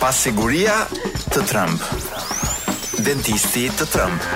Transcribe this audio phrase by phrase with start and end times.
[0.00, 0.74] Pas siguria
[1.32, 1.80] të trëmb.
[3.06, 4.26] Dentisti të trëmb.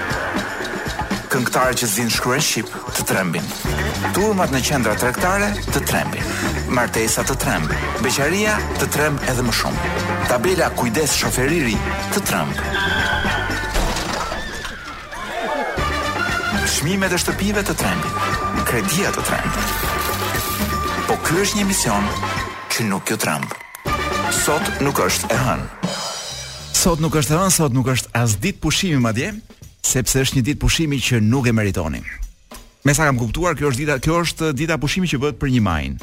[1.31, 3.45] Këngëtarë që zinë shkruen shqip të trembin.
[4.17, 6.25] Turmat në qendra trektare të trembin.
[6.75, 7.69] Martesa të tremb.
[8.01, 9.93] Beqaria të tremb edhe më shumë.
[10.33, 11.77] Tabela kujdes shoferiri
[12.15, 12.67] të tremb.
[16.73, 18.37] Shmime dhe shtëpive të trembin.
[18.71, 20.77] Kredia të tremb.
[21.11, 22.11] Po kërë është një mision
[22.73, 23.60] që nuk jo trembë
[24.41, 25.89] sot nuk është e hënë.
[26.81, 29.35] Sot nuk është e hënë, sot nuk është as ditë pushimi madje,
[29.85, 32.07] sepse është një ditë pushimi që nuk e meritonim.
[32.87, 35.63] Me sa kam kuptuar, kjo është dita, kjo është dita pushimi që bëhet për një
[35.67, 35.99] majin.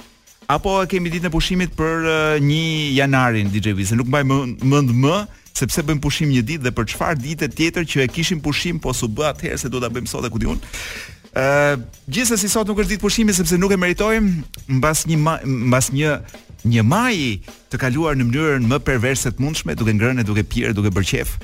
[0.53, 5.19] Apo kemi ditën e pushimit për uh, një janarin DJ Vizë, nuk mbaj mend më
[5.57, 8.93] sepse bëjmë pushim një ditë dhe për çfarë dite tjetër që e kishim pushim po
[8.93, 10.61] su atëherë se do ta bëjmë sot e ku diun.
[11.37, 11.77] Ë,
[12.13, 16.19] gjithsesi sot nuk është ditë pushimi sepse nuk e meritojmë mbas një mbas një
[16.65, 17.13] një maj
[17.69, 21.35] të kaluar në mënyrën më perverse të mundshme, duke ngrënë, duke pirë, duke bërë qef.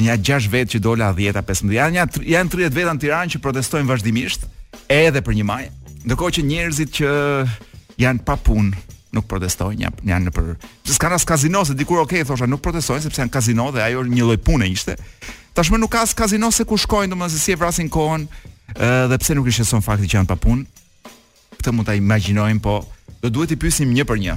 [0.00, 1.72] Nja 6 vjet që dola 10-15.
[1.74, 4.46] Janë janë 30 veta në Tiranë që protestojnë vazhdimisht
[4.92, 5.64] edhe për një maj.
[6.06, 7.12] Ndërkohë që njerëzit që
[8.00, 8.84] janë pa punë
[9.16, 10.50] nuk protestojnë, janë janë për
[10.86, 14.02] se s'kan as kazino se dikur okay thosha, nuk protestojnë sepse janë kazino dhe ajo
[14.08, 14.96] një lloj pune ishte.
[15.56, 18.26] Tashmë nuk ka as kazino se ku shkojnë, domethënë si e vrasin kohën,
[18.76, 20.66] ë dhe pse nuk ishte fakti që janë pa punë.
[21.56, 22.76] Këtë mund ta imagjinojmë, po
[23.20, 24.36] do duhet i pyesim një për një.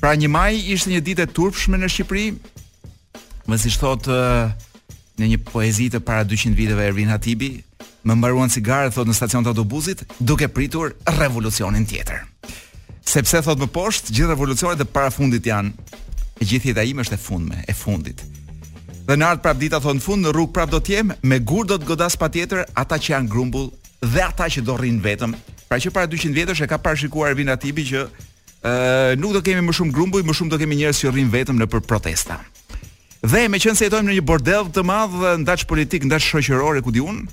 [0.00, 2.26] Pra 1 maj ishte një ditë e turpshme në Shqipëri.
[3.50, 7.52] Më siç thot në një poezi të para 200 viteve Ervin Hatibi,
[8.06, 12.22] më mbaruan cigare thot në stacion të autobusit, duke pritur revolucionin tjetër.
[13.08, 15.72] Sepse thot më poshtë, gjithë revolucionet e para fundit janë.
[16.38, 18.22] E gjithë jeta ime është e fundme, e fundit.
[19.08, 21.38] Dhe në art prap dita thon në fund në rrug prap do të jem, me
[21.40, 23.72] gur do të godas patjetër ata që janë grumbull
[24.04, 25.32] dhe ata që do rrin vetëm
[25.68, 29.42] Pra që para 200 vjetësh e ka parashikuar vina tibi që ë uh, nuk do
[29.44, 32.38] kemi më shumë grumbuj, më shumë do kemi njerëz që rrin vetëm nëpër protesta.
[33.20, 36.80] Dhe me qënë se jetojmë në një bordel të madhë dhe ndash politik, ndash shoqërore
[36.86, 37.28] ku di unë,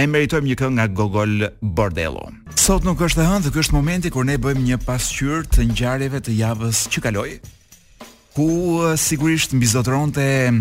[0.00, 2.24] e meritojmë një këngë nga Gogol Bordello.
[2.58, 6.22] Sot nuk është e hëndë, kjo është momenti kur ne bëjmë një pasqyr të ngjarjeve
[6.24, 7.34] të javës që kaloi,
[8.34, 8.48] ku
[8.98, 10.54] sigurisht mbi zotëronte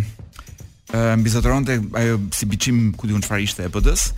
[1.98, 4.12] ajo si biçim ku diun çfarë ishte e PD-s,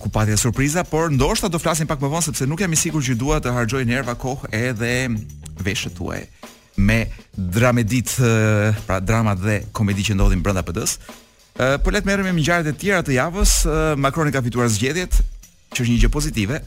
[0.00, 3.06] ku patja surpriza, por ndoshta do flasim pak më vonë sepse nuk jam i sigurt
[3.06, 4.92] që dua të harxoj nerva kohë edhe
[5.62, 6.22] veshët tuaj
[6.76, 8.10] me dramedit,
[8.86, 10.98] pra dramat dhe komedi që ndodhin brenda PD-s.
[11.56, 13.52] Ë po le të merremi me ngjarjet e tjera të javës.
[13.96, 15.16] Macroni ka fituar zgjedhjet,
[15.72, 16.60] që është një gjë pozitive.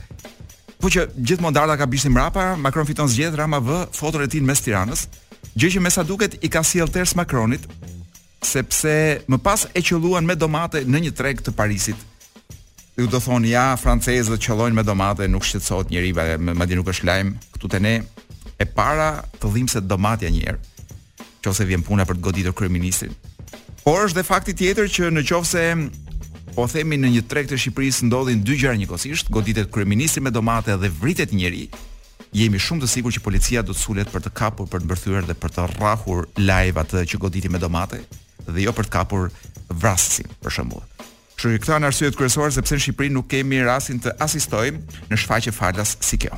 [0.81, 3.78] Po që gjithmonë Darda ka bishtin mrapa, Macron fiton zgjedhjet Rama V,
[4.26, 5.06] e tin mes Tiranës,
[5.54, 7.70] gjë që me sa duket i ka sjell Ters Macronit,
[8.42, 8.96] sepse
[9.30, 12.09] më pas e qelluan me domate në një treg të Parisit
[13.00, 17.32] ju do thonë ja francezët qellojnë me domate, nuk shqetësohet njeriu, madje nuk është lajm
[17.56, 17.94] këtu te ne.
[18.60, 20.86] E para të dhim se domatja një herë.
[21.46, 23.14] Qose vjen puna për të goditur kryeministin.
[23.86, 25.64] Por është dhe fakti tjetër që në qofse
[26.56, 30.76] po themi në një treg të Shqipërisë ndodhin dy gjëra njëkohësisht, goditet kryeministri me domate
[30.76, 31.70] dhe vritet njëri,
[32.36, 35.30] jemi shumë të sigurt që policia do të sulet për të kapur, për të mbërthyer
[35.30, 38.02] dhe për të rrahur live atë që goditi me domate
[38.50, 39.30] dhe jo për të kapur
[39.70, 40.84] vrasësin, për shembull.
[41.40, 45.20] Kështu që këto janë arsyet kryesore sepse në Shqipëri nuk kemi rastin të asistojmë në
[45.22, 46.36] shfaqje falas si kjo.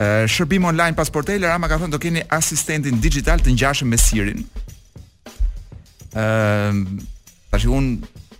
[0.00, 4.40] Ë shërbim online pasportel, Rama ka thënë do keni asistentin digital të ngjashëm me Sirin.
[6.16, 6.72] Ë
[7.52, 7.90] tash un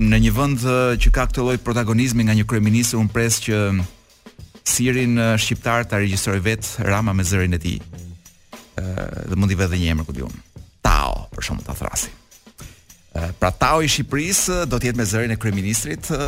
[0.00, 0.64] në një vend
[1.02, 3.60] që ka këtë lloj protagonizmi nga një kryeminist un pres që
[4.72, 7.76] Sirin shqiptar ta regjistroj vet Rama me zërin e tij.
[8.80, 10.32] Ë dhe mundi vetë një emër ku diun.
[10.80, 12.18] Tao, për shkak të thrasit
[13.38, 16.20] pra tau i Shqipërisë do të jetë me zërin e kryeministrit ë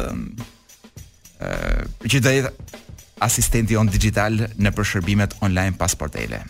[2.09, 2.81] që do jetë
[3.25, 6.43] asistenti on digital në përshërbimet online pasportele.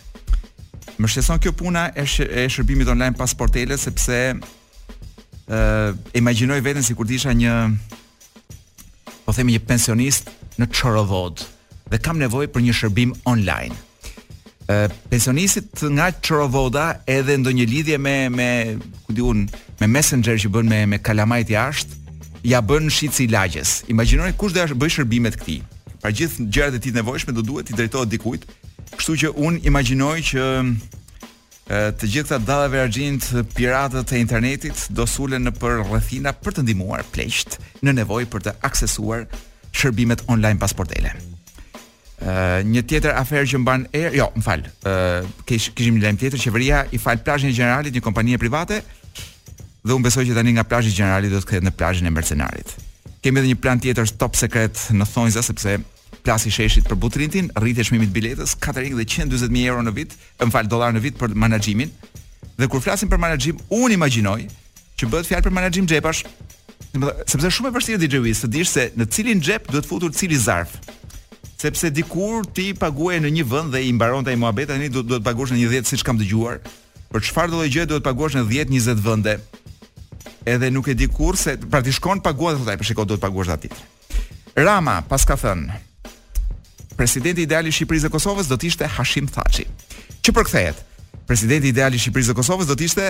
[0.99, 7.33] Më shqeson kjo puna e shërbimit online pasportele sepse ë uh, imagjinoj veten sikur disha
[7.35, 7.53] një
[9.25, 11.43] po themi një pensionist në qërëvod
[11.91, 13.75] dhe kam nevojë për një shërbim online
[15.09, 19.45] pensionistit nga Çorovoda edhe ndonjë lidhje me me ku diun
[19.79, 21.91] me Messenger që bën me me kalamajt jashtë
[22.43, 23.83] ja bën shitsi lagjes.
[23.89, 25.59] Imagjinoni kush do të bëj shërbimet këti.
[26.01, 28.45] Pra gjithë gjërat e tij nevojshme do duhet i drejtohet dikujt.
[28.97, 30.41] Kështu që un imagjinoj që
[31.97, 33.25] të gjithë këta dallave argjint
[33.57, 38.45] piratët e internetit do sulen në për rrethina për të ndihmuar pleqt në nevojë për
[38.49, 39.25] të aksesuar
[39.77, 41.13] shërbimet online pas portele
[42.65, 43.85] një tjetër afer që mban
[44.15, 44.63] jo, më fal.
[44.87, 44.91] Ë
[45.25, 48.81] uh, kishim një lajm tjetër, qeveria i fal plazhin e generalit një kompani private
[49.85, 52.11] dhe unë besoj që tani nga plazhi i generalit do të kthehet në plazhin e
[52.15, 52.71] Mercenarit.
[53.21, 55.75] Kemi edhe një plan tjetër top sekret në Thonjza sepse
[56.25, 60.65] plasi sheshit për Butrintin, rritje çmimit biletës 4 dhe 140000 euro në vit, më fal,
[60.69, 61.91] dollar në vit për menaxhimin.
[62.55, 64.39] Dhe kur flasim për menaxhim, unë imagjinoj
[64.97, 66.25] që bëhet fjalë për menaxhim xhepash.
[67.29, 70.37] Sepse shumë e vështirë DJ Wiz të dish se në cilin xhep duhet futur cili
[70.41, 70.79] zarf
[71.65, 75.17] sepse dikur ti paguaje në një vend dhe i mbaronte ai muhabet tani do do
[75.17, 76.59] të paguosh në 10 siç kam dëgjuar.
[77.11, 79.33] Për çfarë do të gjej do të paguosh në 10 20 vende.
[80.45, 83.23] Edhe nuk e di kur se pra ti shkon paguat atë, po shikoj do të
[83.25, 83.69] paguosh atë
[84.55, 85.63] Rama pas ka thën.
[86.95, 89.65] Presidenti ideal i Shqipërisë dhe Kosovës do të ishte Hashim Thaçi.
[90.21, 90.77] Çi përkthehet?
[91.27, 93.07] Presidenti ideal i Shqipërisë dhe Kosovës do të ishte,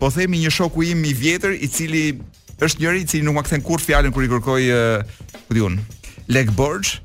[0.00, 2.18] po themi një shoku im i vjetër i cili
[2.58, 4.62] është njëri i cili nuk ma kthen kur fjalën kur i kërkoj,
[5.46, 5.78] ku diun,
[6.26, 6.98] Lek Borx,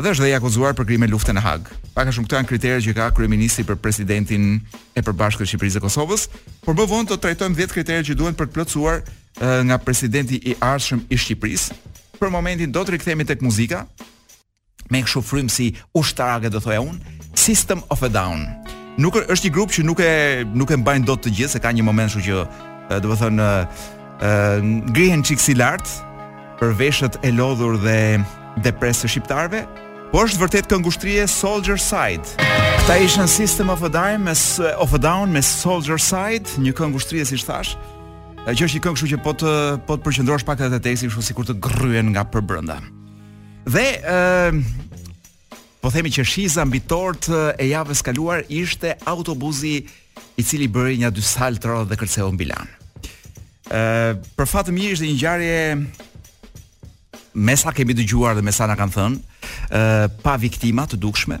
[0.00, 1.68] dhe është dhe i akuzuar për krime lufte në Hag.
[1.94, 4.54] Pak a shumë këta janë kriteret që ka kryeministri për presidentin
[4.96, 6.28] e përbashkët Shqipërisë dhe Kosovës,
[6.64, 9.02] por më vonë do të trajtojmë 10 kriteret që duhen për të plotësuar
[9.68, 11.76] nga presidenti i ardhshëm i Shqipërisë.
[12.18, 13.84] Për momentin do të rikthehemi tek muzika
[14.92, 16.98] me kështu frymësi si ushtarake do thoja un,
[17.36, 18.44] System of a Down.
[19.00, 20.10] Nuk është një grup që nuk e
[20.52, 23.54] nuk e mbajnë dot të gjithë, se ka një moment shumë që do të thonë
[24.92, 25.88] ngrihen çiksi lart
[26.60, 27.98] për veshët e lodhur dhe
[28.60, 29.62] dhe presë shqiptarve,
[30.12, 32.36] po është vërtet këngushtrije Soldier Side.
[32.82, 34.34] Këta ishën System of a, Dime me,
[34.76, 37.74] of a Down me Soldier Side, një këngushtrije si shtash,
[38.44, 39.52] që është një këngë që po të,
[39.86, 42.80] po të përqëndrosh pak të të teksi shu si kur të gryen nga përbrënda.
[43.72, 49.76] Dhe, e, po themi që shiza mbitort e javës kaluar ishte autobuzi
[50.36, 52.68] i cili bëri një dy saltro dhe kërceu në lan.
[54.36, 55.60] për fat të mirë ishte një ngjarje
[57.34, 61.40] me sa kemi dëgjuar dhe me sa na kanë thënë, pa viktima të dukshme.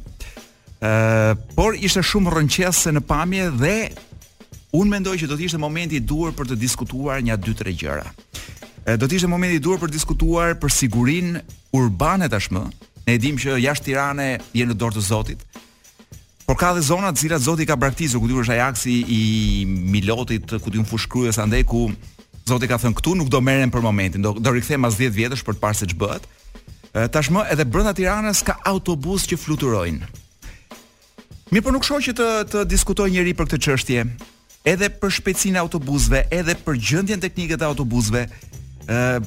[0.82, 3.74] ë por ishte shumë rrënqëse në pamje dhe
[4.74, 7.70] unë mendoj që do të ishte momenti i duhur për të diskutuar një dy tre
[7.72, 8.08] gjëra.
[8.90, 11.42] ë do të ishte momenti i duhur për të diskutuar për sigurinë
[11.72, 12.64] urbane tashmë.
[13.06, 15.40] Ne e që jashtë Tirane jenë në dorë të Zotit.
[16.46, 20.70] Por ka dhe zona cilat Zoti ka braktisur, ku diun është Ajaxi i Milotit, ku
[20.70, 21.90] diun fushkryes andaj ku
[22.48, 25.44] Zoti ka thënë këtu nuk do merren për momentin, do do rikthehem mas 10 vjetësh
[25.46, 26.24] për të parë se ç'bëhet.
[27.14, 30.08] Tashmë edhe brenda Tiranës ka autobus që fluturojnë.
[31.52, 34.06] Mirë, po nuk shoh që të të diskutoj njëri për këtë çështje.
[34.72, 38.24] Edhe për shpejtësinë e autobusëve, edhe për gjendjen teknike të autobusëve,
[38.90, 39.22] ë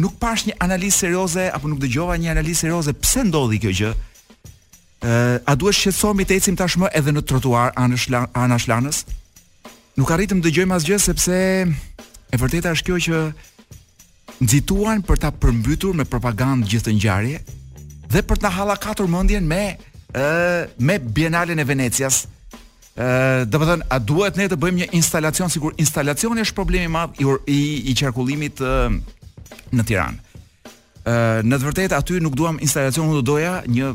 [0.00, 3.92] nuk pash një analizë serioze apo nuk dëgjova një analizë serioze pse ndodhi kjo gjë.
[5.00, 9.04] ë a duhet shqetësohemi të ecim tashmë edhe në trotuar anash anash lanës?
[9.98, 11.38] Nuk arritëm të dëgjojmë asgjë sepse
[12.30, 13.20] E vërteta është kjo që
[14.46, 17.40] nxituan për ta përmbytur me propagandë gjithë të ngjarje
[18.10, 19.62] dhe për të hallakatur mendjen me
[20.14, 22.24] ë me Bienalen e Venecias.
[23.00, 26.84] ë do të thonë a duhet ne të bëjmë një instalacion sikur instalacioni është problemi
[26.84, 27.60] i madh i i,
[27.90, 28.72] i qarkullimit e,
[29.76, 30.18] në Tiranë.
[31.04, 33.92] ë në të vërtetë aty nuk duam instalacion, unë doja një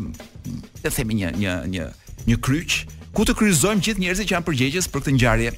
[0.84, 1.88] të themi një një një
[2.30, 2.84] një kryq
[3.16, 5.52] ku të kryqëzojmë gjithë njerëzit që janë përgjegjës për këtë ngjarje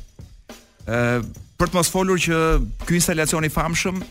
[0.88, 1.00] ë
[1.58, 2.38] për të mos folur që
[2.86, 4.04] ky instalacion i famshëm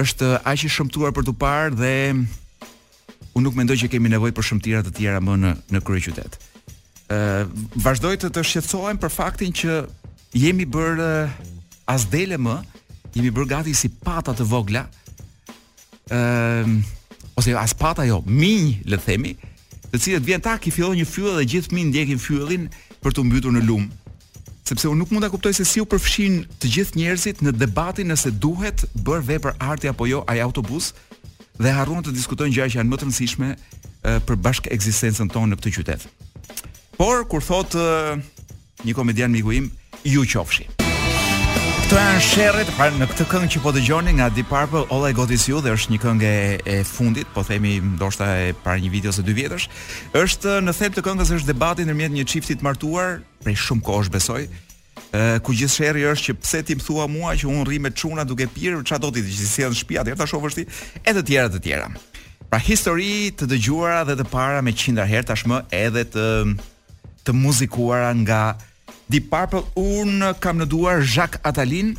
[0.00, 4.46] është aq i shëmtuar për të parë dhe unë nuk mendoj që kemi nevojë për
[4.48, 6.34] shëmtira të tjera më në në kryeqytet.
[7.14, 7.18] ë
[7.84, 9.78] Vazhdoj të të shqetësohem për faktin që
[10.40, 11.06] jemi bër
[11.90, 12.56] as dele më,
[13.14, 14.84] jemi bër gati si pata të vogla.
[16.10, 16.78] ë
[17.38, 19.32] ose as pata jo, minj le të themi,
[19.90, 22.68] të cilët vjen tak i fillon një fyll dhe gjithë minj ndjekin fyllin
[23.02, 23.86] për të mbytur në lum
[24.64, 28.08] sepse unë nuk mund ta kuptoj se si u përfshin të gjithë njerëzit në debatin
[28.08, 30.92] nëse duhet bër vepër arti apo jo ai autobus
[31.60, 33.50] dhe harruan të diskutojnë gjëra që janë më të rëndësishme
[34.30, 36.08] për bashkë ekzistencën tonë në këtë qytet.
[36.96, 37.84] Por kur thotë
[38.88, 39.68] një komedian miku im,
[40.08, 40.66] ju qofshi.
[41.84, 45.10] Këto janë sherrit, pra në këtë këngë që po dëgjoni nga Deep Purple All I
[45.18, 46.30] Got Is You dhe është një këngë
[46.72, 49.66] e fundit, po themi ndoshta e para një video ose dy vjetësh,
[50.16, 54.08] është në them të këngës është debati ndërmjet një çifti të martuar prej shumë kohësh
[54.16, 54.46] besoj.
[54.48, 57.92] Ë ku gjithë sherri është që pse ti më thua mua që unë rri me
[57.92, 60.64] çuna duke pirë, çfarë do ti që si sjell në shtëpi atë tash ofërti
[61.02, 61.92] e të tjera të tjera.
[62.48, 66.28] Pra histori të dëgjuara dhe të para me qindra herë tashmë edhe të
[67.28, 68.44] të muzikuara nga
[69.14, 71.92] The Purple un kam në duar Jacques Attalin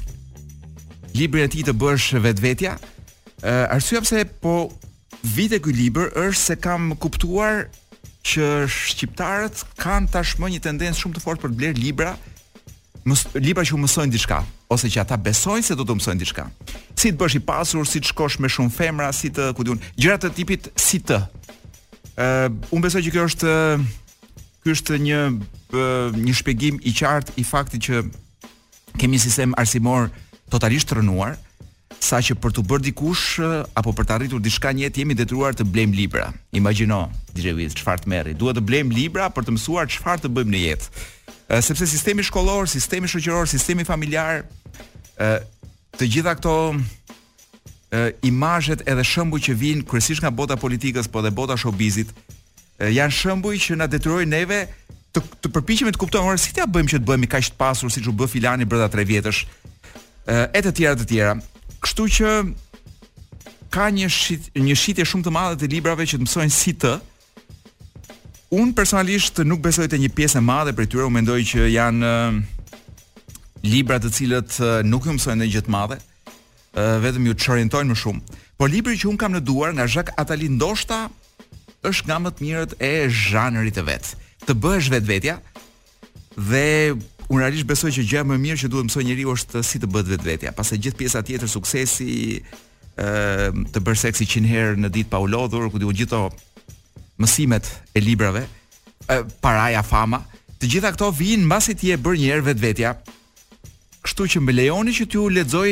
[1.15, 4.55] libri e tij të bësh vetvetja uh, arsyeja pse po
[5.37, 7.69] vite ky libër është se kam kuptuar
[8.27, 12.11] që shqiptarët kanë tashmë një tendencë shumë të fortë për të bler libra
[13.07, 14.41] mës, libra që u mësojnë diçka
[14.75, 16.49] ose që ata besojnë se do të mësojnë diçka
[16.99, 19.79] si të bësh i pasur si të shkosh me shumë femra si të ku diun
[19.95, 21.23] gjëra të tipit si të
[22.15, 23.53] Uh, unë besoj që kjo është
[24.65, 25.17] ky është një
[26.25, 27.99] një shpjegim i qartë i faktit që
[28.97, 30.07] kemi një sistem arsimor
[30.49, 31.35] totalisht rënuar,
[32.01, 33.25] sa që për të bërë dikush
[33.77, 36.27] apo për të arritur diçka në jetë jemi detyruar të blejmë libra.
[36.57, 37.03] Imagjino,
[37.35, 38.33] DJ Wiz, çfarë të merri?
[38.37, 41.03] Duhet të blejmë libra për të mësuar çfarë të bëjmë në jetë.
[41.67, 44.45] Sepse sistemi shkollor, sistemi shoqëror, sistemi familjar,
[45.21, 45.33] ë
[45.99, 46.55] të gjitha këto
[48.27, 52.11] imazhet edhe shembuj që vijnë kryesisht nga bota politikës, po dhe bota showbizit,
[52.79, 54.59] janë shembuj që na detyrojnë neve
[55.15, 57.91] të, të përpiqemi të kuptojmë ora si t'ia bëjmë që të bëhemi kaq të pasur
[57.93, 59.43] siç u bë filani brenda 3 vjetësh
[60.35, 61.35] e të tjera të tjera.
[61.85, 62.29] Kështu që
[63.75, 66.95] ka një shit, një shitje shumë të madhe të librave që të mësojnë si të.
[68.57, 72.11] Un personalisht nuk besoj të një pjesë e madhe për tyre, u mendoj që janë
[73.69, 74.57] libra të cilët
[74.89, 75.97] nuk i mësojnë ndonjë gjë të madhe,
[77.05, 78.39] vetëm ju çorientojnë më shumë.
[78.57, 81.03] Po libri që un kam në duar nga Jacques Attali ndoshta
[81.89, 84.11] është nga më të mirët e zhanërit të vet.
[84.47, 85.37] Të bësh vetvetja
[86.49, 86.65] dhe
[87.31, 89.89] unë realisht besoj që gjë më e mirë që duhet mësoj njeriu është si të
[89.93, 92.09] bëhet vetvetja, pastaj gjithë pjesa tjetër suksesi
[93.01, 96.27] ë të bërë seksi 100 herë në ditë pa u lodhur, ku diu gjitho
[97.21, 98.45] mësimet e librave,
[99.11, 100.21] e, paraja, fama,
[100.61, 102.93] të gjitha këto vijnë mbasi ti e bën një herë vetvetja.
[104.05, 105.71] Kështu që më lejoni që t'ju lexoj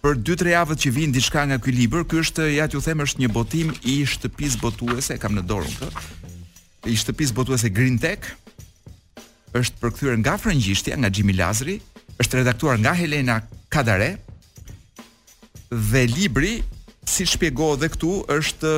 [0.00, 2.06] për 2-3 javët që vijnë diçka nga ky libër.
[2.08, 6.04] Ky është ja t'ju them është një botim i shtëpisë botuese, kam në dorën këtë.
[6.88, 8.24] I shtëpisë botuese Green Tech
[9.60, 11.74] është përkthyer nga frëngjishtja nga Xhimi Lazri,
[12.22, 13.40] është redaktuar nga Helena
[13.72, 14.12] Kadare
[15.90, 16.54] dhe libri
[17.08, 18.72] si shpjegohet edhe këtu është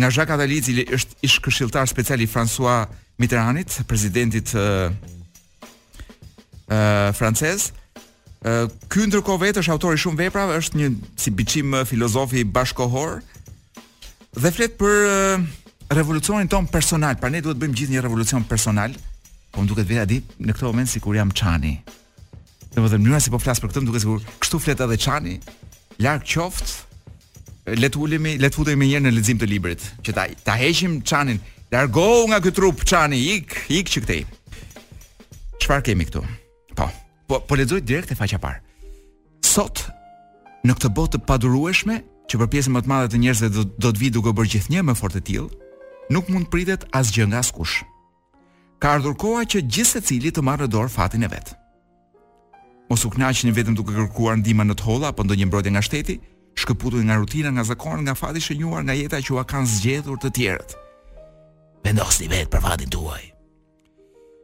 [0.00, 2.84] nga Jacques Attali i cili është ish këshilltar special i François
[3.22, 4.94] Mitterrandit, presidentit ë uh,
[6.66, 7.70] uh, francez.
[7.70, 7.81] ë
[8.88, 10.88] Ky ndërkohë vetë është autori shumë veprave, është një
[11.20, 13.20] si biçim filozofi bashkohor
[14.34, 15.42] dhe flet për
[15.94, 17.14] revolucionin ton personal.
[17.22, 18.94] Pra ne duhet të bëjmë gjithë një revolucion personal.
[19.52, 21.76] Po më duket vetë a di në këtë moment sikur jam Çani.
[22.72, 25.36] Në vetë mënyra si po flas për këtë më duket sikur kështu flet edhe Çani,
[26.02, 26.72] larg qoft,
[27.70, 30.56] le të ulemi, le të futemi një herë në lexim të librit, që ta ta
[30.58, 31.38] heqim Çanin,
[31.70, 34.24] largohu nga ky trup Çani, ik, ik këtej
[35.62, 36.24] Çfarë kemi këtu?
[36.74, 36.88] Po.
[37.32, 38.60] Po po lexoj direkt e faqja parë.
[39.40, 39.86] Sot
[40.68, 41.94] në këtë botë të padurueshme
[42.28, 44.82] që për pjesën më të madhe të njerëzve do, do të vi duke bërë gjithnjë
[44.84, 45.54] më fort të tillë,
[46.12, 47.78] nuk mund pritet asgjë nga askush.
[48.84, 51.54] Ka ardhur koha që gjithë secili të marrë dorë fatin e vet.
[52.92, 56.18] Mos u kënaqni vetëm duke kërkuar ndihmë në të holla apo ndonjë mbrojtje nga shteti,
[56.60, 60.20] shkëputuni nga rutina, nga zakon, nga fati i shënuar nga jeta që u kanë zgjedhur
[60.20, 60.76] të tjerët.
[61.88, 63.24] Vendosni vet për fatin tuaj.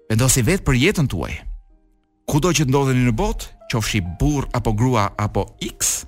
[0.09, 1.37] Vendosni vet për jetën tuaj.
[2.29, 6.03] Kudo që të ndodheni në botë, qofshi burr apo grua apo X,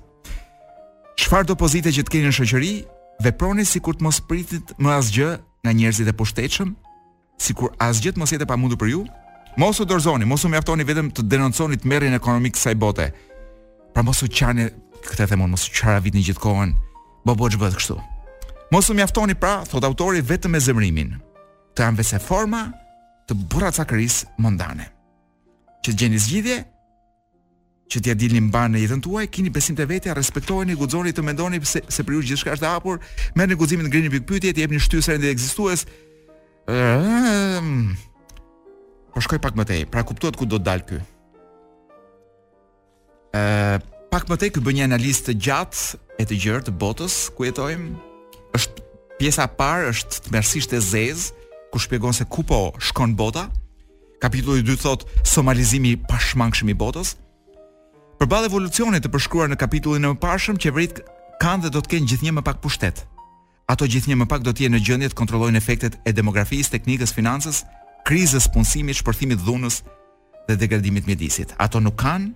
[1.17, 2.73] çfarë do pozite që të keni në shoqëri,
[3.25, 5.29] veproni sikur të mos pritit më asgjë
[5.65, 6.75] nga njerëzit e pushtetshëm,
[7.41, 9.01] sikur asgjë të mos jetë pamundur për ju.
[9.57, 13.09] Mos u dorzoni, mos u mjaftoni vetëm të denonconi të merrin ekonomik kësaj bote.
[13.95, 14.69] Pra mos u qani,
[15.01, 16.75] këtë e themon, mos u qara vit një gjithë kohën,
[17.25, 17.97] bo bo që bëtë kështu.
[18.71, 21.17] Mos u mjaftoni pra, thot autori, vetëm e zemrimin,
[21.75, 22.67] të anvese forma
[23.27, 24.91] të bura cakëris mundane
[25.85, 26.57] që gjeni zgjidhje,
[27.91, 31.59] që t'ja dilni mba në jetën tuaj, keni besim te vetja, respektoheni, guxoni të mendoni
[31.67, 33.01] se se për ju gjithçka është e hapur,
[33.35, 35.85] merrni guximin të ngrihni pikë pyetje, të jepni shtyrë ndaj ekzistues.
[36.71, 36.77] Ëm.
[36.77, 37.73] Ehm,
[39.11, 41.01] po shkoj pak më tej, pra kuptohet ku do të dal ky.
[43.35, 43.83] Ë, ehm,
[44.13, 47.43] pak më tej ku bën një analist të gjatë e të gjerë të botës ku
[47.47, 47.89] jetojmë.
[48.55, 48.87] Është
[49.19, 51.31] pjesa e parë është tmerrsisht e zezë,
[51.73, 53.49] ku shpjegon se ku po shkon bota
[54.21, 57.15] kapitulli i dytë thot somalizimi i pashmangshëm i botës.
[58.21, 61.01] Përballë evolucionit të përshkruar në kapitullin e mëparshëm, qeverit
[61.41, 63.03] kanë dhe do të kenë gjithnjë më pak pushtet.
[63.71, 67.15] Ato gjithnjë më pak do të jenë në gjendje të kontrollojnë efektet e demografisë, teknikës,
[67.15, 67.61] financës,
[68.05, 69.81] krizës punësimit, shpërthimit të dhunës
[70.47, 71.55] dhe degradimit mjedisit.
[71.61, 72.29] Ato nuk kanë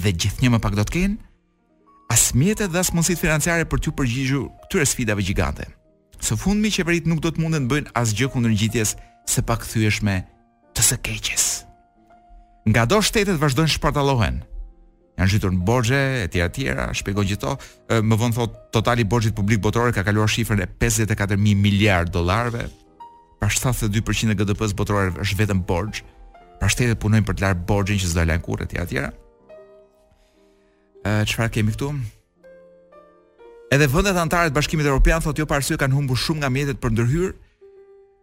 [0.00, 1.20] dhe gjithnjë më pak do të kenë
[2.12, 5.66] as mjetet dhe as mundësitë financiare për t'u përgjigjur këtyre sfidave gjigante.
[6.22, 8.94] Së fundmi qeverit nuk do të mundet të bëjnë asgjë kundër ngjitjes
[9.32, 10.20] së pakthyeshme
[10.76, 11.44] të së keqes.
[12.70, 14.40] Nga do shtetet vazhdojnë shpartalohen.
[15.18, 17.56] Janë gjithur në borxhe e tjera tjera, shpjegon gjitho,
[18.00, 22.64] më vonë thot totali borgjit borxhit publik botror ka kaluar shifrën e 54000 miliard dollarëve.
[23.42, 26.04] Pra 72% e GDP-s është vetëm borxh.
[26.60, 29.12] Pra shtetet punojnë për të larë borxhin që zdojnë lënë kurrë e tjera tjera.
[31.02, 31.90] Ë çfarë kemi këtu?
[33.72, 36.92] Edhe vendet anëtare të Bashkimit Evropian thotë jo parësi kanë humbur shumë nga mjetet për
[36.92, 37.30] ndërhyrje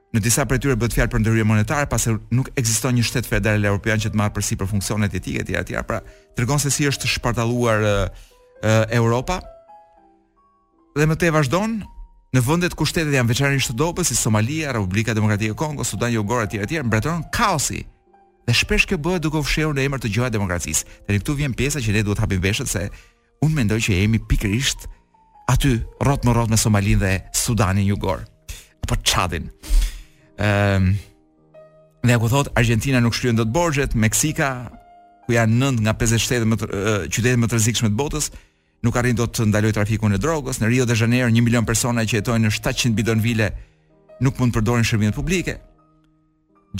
[0.09, 3.65] Në disa prej tyre bëhet fjalë për ndërhyrje monetare, pasi nuk ekziston një shtet federal
[3.69, 5.75] europian që të marrë përsipër funksionet e tij etj etj.
[5.85, 5.99] Pra,
[6.37, 7.83] tregon se si është shpartalluar
[8.95, 9.37] Europa.
[10.97, 11.75] Dhe më tej vazhdon
[12.33, 16.11] në vendet ku shtetet janë veçanërisht të dobës, si Somalia, Republika Demokratike e Kongos, Sudan
[16.13, 17.83] Jugor etj etj, mbretëron kaosi.
[18.49, 20.87] Dhe shpesh kjo bëhet duke u fshehur në emër të gjithë demokracisë.
[21.05, 22.87] Dhe këtu vjen pjesa që ne duhet hapim veshët se
[23.45, 24.89] unë mendoj që jemi pikërisht
[25.53, 27.13] aty rrot më rrot me Somalin dhe
[27.45, 28.25] Sudanin Jugor.
[28.89, 29.45] Po Çadin.
[30.39, 30.95] Ehm um,
[32.09, 34.71] dhe ku thot Argentina nuk shlyen dot borxhet, Meksika
[35.27, 36.55] ku janë 9 nga 50 shtete më
[37.43, 38.29] më të rrezikshme të botës
[38.81, 40.61] nuk arrin dot të ndaloj trafikun e drogës.
[40.63, 43.49] Në Rio de Janeiro 1 milion persona që jetojnë në 700 bidon vile
[44.23, 45.59] nuk mund të përdorin shërbimet publike.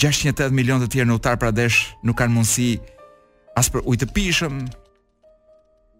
[0.00, 2.78] 680 milion të tjerë në Uttar Pradesh nuk kanë mundësi
[3.60, 4.56] as për ujë të pijshëm.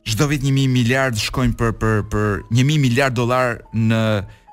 [0.08, 4.00] Çdo vit 1000 miliard shkojnë për për për 1000 miliard dollar në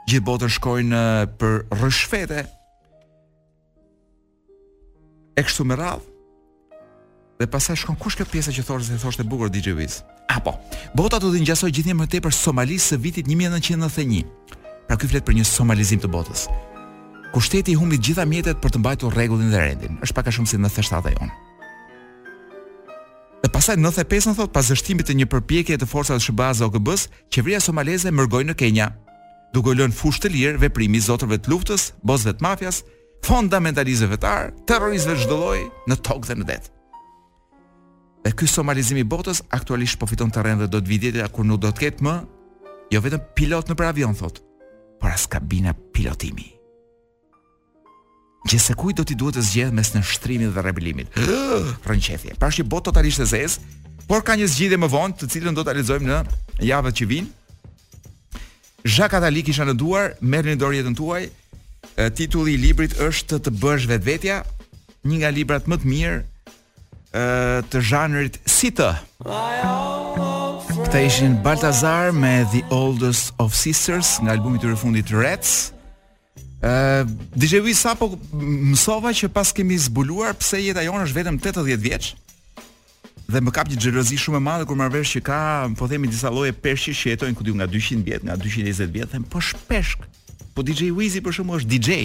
[0.10, 1.00] gjithë botën shkojnë
[1.40, 2.44] për rrëshfete
[5.38, 6.02] e kështu me radh.
[7.40, 10.00] Dhe pasaj shkon kush kjo pjesa që thoshte se thoshte bukur DJ Wiz.
[10.34, 10.56] Apo,
[10.98, 14.26] Bota do të ngjasoj gjithnjë më tepër Somalisë së vitit 1991.
[14.90, 16.48] Pra ky flet për një somalizim të botës.
[17.34, 19.98] Ku shteti humbi të gjitha mjetet për të mbajtur rregullin dhe rendin.
[20.04, 21.34] Është pak a shumë si në thështata jonë.
[23.44, 27.08] Dhe pasaj 95-në thot pas zështimit të një përpjekje të forcave të shba së OKB-s,
[27.30, 28.90] qeveria somaleze mërgoi në Kenja,
[29.54, 32.82] duke lënë fushë të lirë veprimi zotërve të luftës, bosëve të mafias,
[33.26, 35.60] fundamentalizë vetar, terrorizëve çdo lloj
[35.90, 36.64] në tokë dhe në det.
[38.28, 41.62] E ky somalizimi i botës aktualisht po fiton terren dhe do të vitet kur nuk
[41.64, 42.18] do të ketë më
[42.92, 44.42] jo vetëm pilot në avion thot,
[45.00, 46.54] por as kabina pilotimi.
[48.48, 51.10] Gjese kujt do t'i duhet të zgjedh mes në shtrimit dhe rebelimit.
[51.90, 52.38] Rënqethje.
[52.40, 53.58] Pra që bot totalisht e zez,
[54.08, 56.20] por ka një zgjidhje më vonë të cilën do t'a alizojmë në
[56.70, 57.34] javët që vinë.
[58.88, 61.26] Zha Katalik isha në duar, merë një dorjetën tuaj,
[62.16, 64.40] titulli i librit është të bësh vetvetja,
[65.08, 66.20] një nga librat më të mirë
[67.72, 68.92] të zhanrit si të.
[69.24, 75.72] Këta ishin Baltazar me The Oldest of Sisters nga albumi i tyre fundit Rats.
[76.68, 76.74] Ë,
[77.38, 82.12] DJ Wi sapo mësova që pas kemi zbuluar pse jeta jonë është vetëm 80 vjeç
[83.28, 85.38] dhe më kap një xhelozi shumë e madhe kur marr vesh që ka,
[85.78, 89.10] po themi disa lloje peshqish që jetojnë ku diu nga 200 vjet, nga 220 vjet,
[89.12, 90.06] them po shpeshk.
[90.58, 91.96] Po DJ Wizi për shkakun është DJ.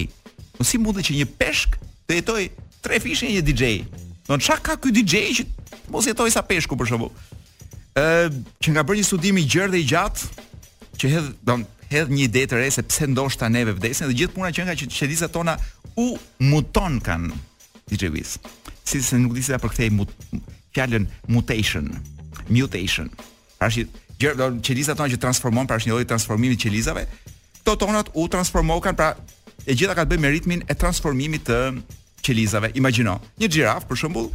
[0.59, 1.79] Po si mundet që një peshk
[2.11, 2.51] të jetojë
[2.85, 3.69] tre fishe një DJ?
[4.29, 5.47] Don çka ka ky DJ që
[5.93, 7.15] mos jetoj sa peshku për shkakun?
[7.97, 8.29] Ë,
[8.61, 10.29] që nga bërë një studim i gjerë dhe i gjatë
[11.01, 14.37] që hedh don hedh një ide të re se pse ndoshta neve vdesin dhe gjithë
[14.37, 15.57] puna që nga që çelizat tona
[15.97, 16.11] u
[16.45, 17.33] muton kanë
[17.89, 18.37] DJ Wiz.
[18.85, 20.13] Si se nuk disi për përkthej mut,
[20.77, 21.89] fjalën mutation,
[22.53, 23.09] mutation.
[23.57, 23.89] Pra që
[24.21, 26.77] gjerë qelizat tona që transformon pra është një lloj transformimi të
[27.63, 29.13] këto tonat u transformohen pra
[29.69, 31.59] e gjitha ka të bëjë me ritmin e transformimit të
[32.27, 34.27] qelizave imagjino një xhiraf për shembull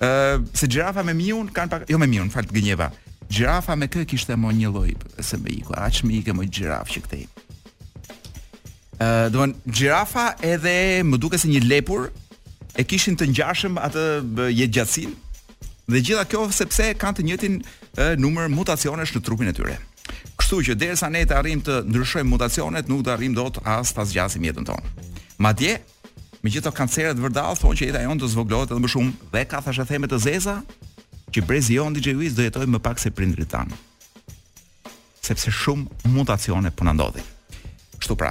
[0.00, 0.10] ë
[0.52, 2.90] se xhirafa me miun kanë pak jo me miun fal gënjeva
[3.32, 4.92] xhirafa me kë kishte më një lloj
[5.24, 7.24] se me iku aq më ikë më xhiraf që këtej
[9.00, 10.76] ë do xhirafa edhe
[11.08, 12.10] më duket se një lepur
[12.76, 14.08] e kishin të ngjashëm atë
[14.60, 15.20] jetë gjatësinë
[15.88, 17.60] dhe gjitha kjo sepse kanë të njëjtin
[18.20, 19.78] numër mutacionesh në trupin e tyre.
[20.48, 24.00] Kështu që derisa ne të arrijmë të ndryshojmë mutacionet, nuk do arrijmë dot as ta
[24.08, 25.06] zgjasim mjetën tonë.
[25.44, 25.74] Madje
[26.40, 29.42] me gjithë ato kancerat të thonë që jeta jonë do zvoglohet edhe më shumë dhe
[29.44, 30.54] ka thashë theme të zeza
[31.36, 33.76] që brezi jonë DJ Wiz do jetojë më pak se prindrit tanë.
[35.20, 37.28] Sepse shumë mutacione po na ndodhin.
[38.00, 38.30] Kështu pra,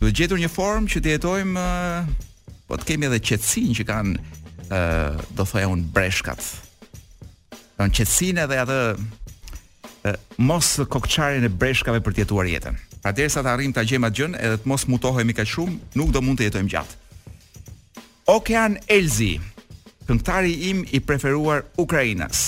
[0.00, 1.66] do të gjetur një formë që të jetojmë
[2.70, 4.16] po të kemi edhe qetësinë që kanë
[4.72, 6.40] ë do thoja un breshkat.
[7.76, 8.80] Don qetësinë edhe atë
[10.38, 12.76] mos kokçarin e breshkave për të jetuar jetën.
[13.04, 16.12] Pra derisa të arrijmë ta gjejmë atë gjën, edhe të mos mutohemi kaq shumë, nuk
[16.14, 17.00] do mund të jetojmë gjatë.
[18.32, 19.34] Okean Elzi,
[20.08, 22.42] këngëtari im i preferuar Ukrainës,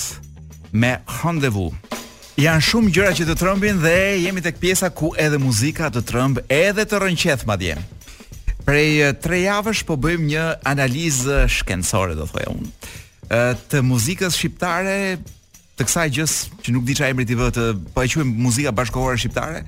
[0.72, 1.68] me Hondevu.
[2.40, 3.94] Janë shumë gjëra që të trëmbin dhe
[4.26, 7.78] jemi tek pjesa ku edhe muzika të trëmb, edhe të rënqeth madje.
[8.66, 12.74] Prej 3 javësh po bëjmë një analizë shkencore do thojë unë
[13.68, 14.96] të muzikës shqiptare
[15.76, 16.34] të kësaj gjës
[16.64, 19.58] që nuk di çfarë emri ti vë të po e quajmë muzika bashkohore shqiptare,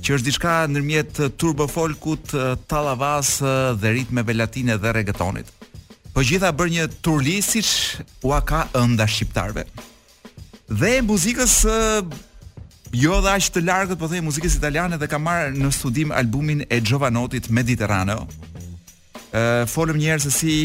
[0.00, 2.32] që është diçka ndërmjet turbo folkut,
[2.70, 3.34] tallavas
[3.82, 5.50] dhe ritmeve latine dhe reggaetonit.
[6.14, 7.72] Po gjitha bën një turli siç
[8.24, 9.66] u ka ënda shqiptarve.
[10.72, 11.58] Dhe muzikës
[13.02, 16.64] jo dhe aq të largët, po them muzikës italiane dhe kam marrë në studim albumin
[16.70, 18.24] e Giovanotit Mediterraneo.
[19.36, 20.56] Ë folëm një se si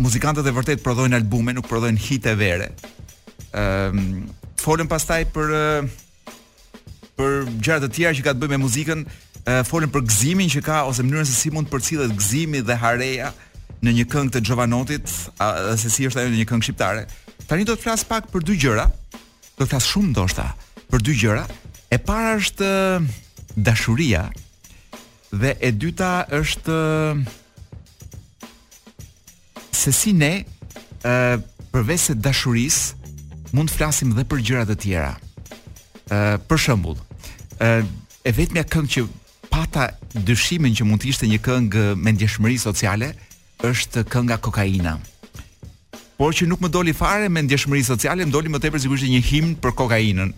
[0.00, 2.72] muzikantët e vërtet prodhojnë albume, nuk prodhojnë hite vere
[3.52, 4.22] ëm ehm,
[4.64, 5.50] folën pastaj për
[7.18, 9.02] për gjëra të tjera që ka të bëjë me muzikën,
[9.68, 13.28] folën për gëzimin që ka ose mënyrën se si mund të përcillet gëzimi dhe hareja
[13.84, 15.10] në një këngë të Jovanotit,
[15.42, 17.02] a, se si është ajo në një këngë shqiptare.
[17.50, 20.46] Tani do të flas pak për dy gjëra, do të flas shumë ndoshta
[20.92, 21.44] për dy gjëra.
[21.92, 22.68] E para është
[23.66, 24.28] dashuria
[25.34, 26.78] dhe e dyta është
[29.82, 30.34] se si ne
[31.04, 31.14] ë
[31.74, 33.01] përveç se dashurisë
[33.52, 35.12] mund të flasim dhe për gjëra të tjera.
[36.12, 36.98] Ë uh, për shembull,
[37.60, 37.90] ë uh,
[38.28, 39.04] e vetmja këngë që
[39.52, 39.88] pata
[40.26, 43.12] dyshimin që mund të ishte një këngë me ndjeshmëri sociale
[43.66, 44.96] është kënga Kokaina.
[46.18, 49.10] Por që nuk më doli fare me ndjeshmëri sociale, më doli më tepër sikur ishte
[49.10, 50.32] një himn për kokainën.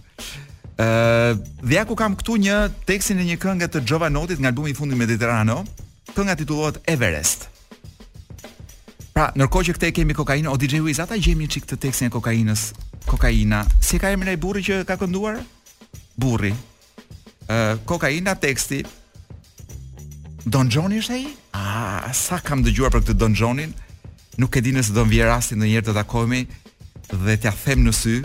[0.80, 1.30] Ë uh,
[1.62, 4.78] dhe ja ku kam këtu një tekstin e një këngë të Jovanotit nga albumi i
[4.78, 5.60] fundit Mediterrano,
[6.16, 7.48] kënga titullohet Everest.
[9.14, 12.08] Pra, nërko që këte kemi kokainë, o DJ Wiz, ata gjemi një çik të tekstin
[12.10, 12.70] e kokainës
[13.06, 13.64] kokaina.
[13.80, 15.40] Si ka emrin ai burri që ka kënduar?
[16.20, 16.52] Burri.
[17.48, 18.82] Ë uh, kokaina teksti.
[20.44, 21.24] Don Johnny është ai?
[21.56, 23.68] Ah, sa kam dëgjuar për këtë Don Johnny.
[24.40, 26.40] Nuk e di nëse do vi rasti ndonjëherë të takohemi
[27.14, 28.16] dhe t'ia them në sy.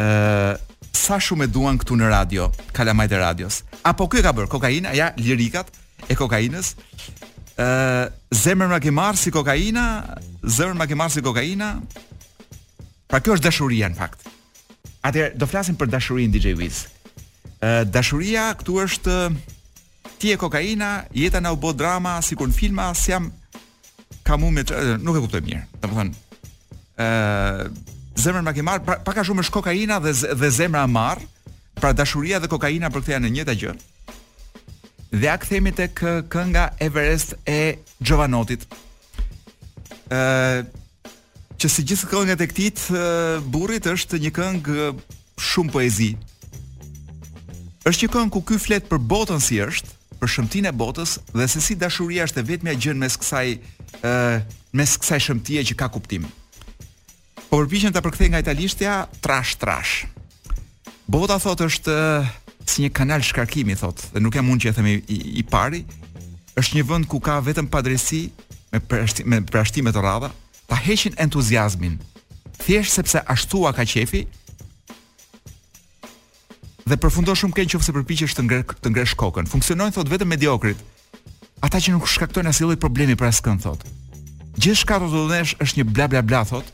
[0.00, 0.52] Ë uh,
[1.00, 3.60] sa shumë e duan këtu në radio, kalamajt e radios.
[3.88, 5.70] Apo ky ka bër kokaina, ja lirikat
[6.10, 6.74] e kokainës.
[7.60, 7.66] Ë
[8.08, 9.84] uh, më ke marrë si kokaina,
[10.44, 11.70] zemër më ke marrë si kokaina,
[13.10, 14.28] Pra kjo është dashuria në fakt.
[15.06, 16.84] Atëherë do flasim për dashurinë DJ Wiz.
[17.60, 19.16] Ë dashuria këtu është
[20.20, 23.26] ti e kokaina, jeta na u bë drama sikur në filma, si jam
[24.28, 24.66] kam unë
[25.02, 25.64] nuk e kuptoj mirë.
[25.82, 26.12] Domethën
[27.00, 27.08] ë
[28.20, 30.12] zemrën më ke marr, pra, pak a shumë është kokaina dhe
[30.44, 31.22] dhe zemra marr,
[31.80, 33.74] pra dashuria dhe kokaina për këtë janë në njëta gjë.
[35.16, 35.98] Dhe ja kthehemi tek
[36.30, 38.68] kënga Everest e Jovanotit.
[40.10, 40.78] ë
[41.60, 42.98] që si gjithë këngët e këtij
[43.52, 44.86] burrit është një këngë
[45.48, 46.10] shumë poezi.
[47.88, 51.46] Është një këngë ku ky flet për botën si është, për shëmtinë e botës dhe
[51.48, 53.46] se si dashuria është e vetmja gjën mes kësaj
[54.78, 56.26] mes kësaj shëmtie që ka kuptim.
[57.50, 59.94] Po përpishën të përkthej nga italishtja trash trash.
[61.10, 61.94] Bota thotë është
[62.70, 65.80] si një kanal shkarkimi thotë, dhe nuk e mund që e themi i, i pari,
[66.56, 68.28] është një vend ku ka vetëm padresi
[68.70, 70.04] me prashtime, me prashtime të
[70.70, 71.98] ta heqin entuziazmin,
[72.62, 74.22] thjesht sepse ashtua ka qefi,
[76.88, 79.50] dhe përfundon shumë keq nëse përpiqesh të ngresh të ngresh kokën.
[79.50, 80.78] Funksionojnë thot vetëm mediokrit.
[81.66, 83.82] Ata që nuk shkaktojnë asnjë problemi për askën thot.
[84.62, 86.66] Gjithçka do të dhënësh është një bla bla bla thot.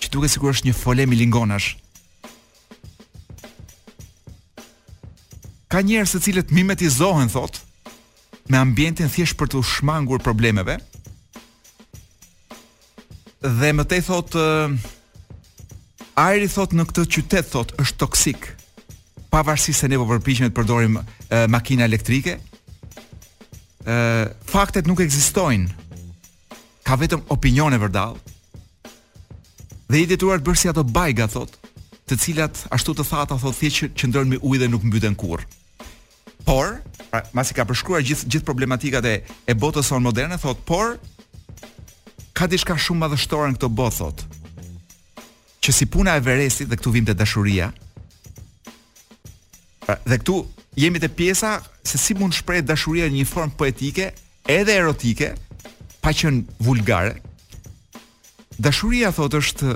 [0.00, 1.74] Që duket sikur është një fole lingonash
[5.68, 7.58] Ka njerëz secilat cilët mimetizohen thot
[8.48, 10.78] me ambientin thjesht për të shmangur problemeve,
[13.38, 14.72] dhe më tej thot uh,
[16.18, 18.48] ajri thot në këtë qytet thot është toksik
[19.30, 21.04] pavarësisht se ne po përpiqemi të përdorim uh,
[21.52, 22.40] makina elektrike ë
[23.86, 25.68] uh, faktet nuk ekzistojnë
[26.88, 28.16] ka vetëm opinione vërdall
[29.88, 31.54] dhe i dituar të bësh si ato bajga thot
[32.10, 35.46] të cilat ashtu të thata thot thjesht që, që ndërmi ujë dhe nuk mbyten kurr
[36.48, 36.74] por
[37.12, 39.14] pra masi ka përshkruar gjithë gjithë problematikat e,
[39.46, 40.98] e botës sonë moderne thot por
[42.38, 44.20] ka diçka shumë madhështore në këto botë thot.
[45.64, 47.72] Që si puna e Everestit dhe këtu vim te dashuria.
[49.82, 50.36] Pra, dhe këtu
[50.78, 54.12] jemi te pjesa se si mund shpreh dashuria në një formë poetike,
[54.46, 55.32] edhe erotike,
[56.04, 57.16] pa qenë vulgare.
[58.68, 59.74] Dashuria thot është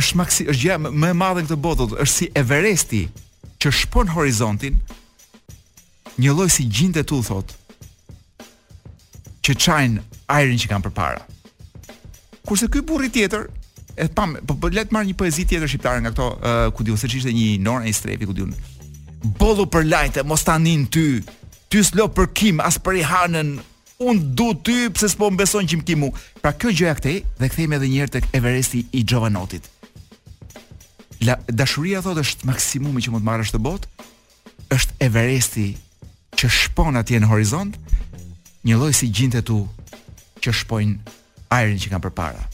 [0.00, 3.02] është maksi është gjë më e madhe në këtë botë, është si Everesti
[3.62, 4.76] që shpon horizontin,
[6.20, 7.62] një lloj si gjinte tu thotë
[9.46, 9.96] që çajn
[10.34, 11.22] ajrin që kanë përpara.
[12.46, 13.46] Kurse ky burri tjetër
[13.96, 16.86] e pam, po, po le të marr një poezi tjetër shqiptare nga këto, uh, ku
[16.86, 18.52] diun se ç'ishte një Nora Istrefi, ku diun.
[19.38, 21.06] Bollu për lajte, mos tanin ty,
[21.70, 23.54] ty s'lo për kim, as për i hanën,
[24.06, 26.10] un du ty pse s'po mbeson që mkimu.
[26.42, 29.70] Pra kjo gjëja këtej dhe kthejmë edhe një herë tek Everesti i Jovanotit.
[31.24, 34.10] La, dashuria thotë është maksimumi që mund të marrësh të botë,
[34.76, 35.68] është Everesti
[36.36, 37.78] që shpon atje në horizont,
[38.66, 39.60] një lloj si gjinte tu
[40.42, 41.12] që shpojnë
[41.54, 42.46] ajrin që kanë përpara.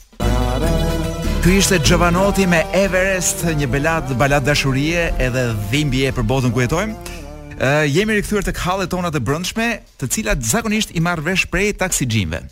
[1.43, 7.19] Ky ishte Giovanotti me Everest, një belat balad dashurie edhe dhimbje për botën ku jetojmë.
[7.53, 9.69] Ë uh, jemi rikthyer tek hallet tona të brendshme,
[10.01, 12.43] të cilat zakonisht i marr vesh prej taksixhinëve.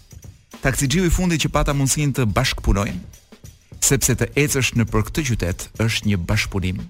[0.64, 2.98] Taksixhiu i fundit që pata mundësinë të bashkpunojmë,
[3.80, 6.82] sepse të ecësh në për këtë qytet është një bashkëpunim.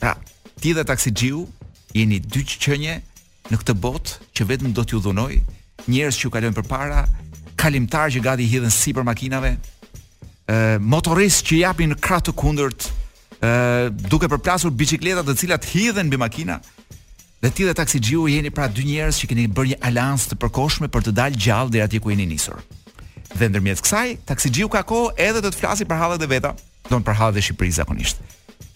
[0.00, 0.14] Pra,
[0.62, 1.46] ti dhe taksixhiu
[1.96, 2.98] jeni dy qënje
[3.50, 5.40] në këtë botë që vetëm do t'ju dhunoj
[5.88, 7.04] njerëz që kalojnë përpara,
[7.60, 9.54] kalimtar që gati hidhen sipër makinave,
[10.50, 12.88] ë motorist që japin krah të kundërt,
[13.44, 16.60] ë duke përplasur bicikleta të cilat hidhen mbi makina.
[17.40, 20.90] Dhe ti dhe taksixhiu jeni pra dy njerëz që keni bërë një alans të përkohshme
[20.92, 22.58] për të dalë gjallë deri atje ku jeni nisur.
[23.32, 26.52] Dhe ndërmjet kësaj, taksixhiu ka kohë edhe të të flasi për hallat e veta,
[26.90, 28.20] don për hallat e Shqipërisë zakonisht.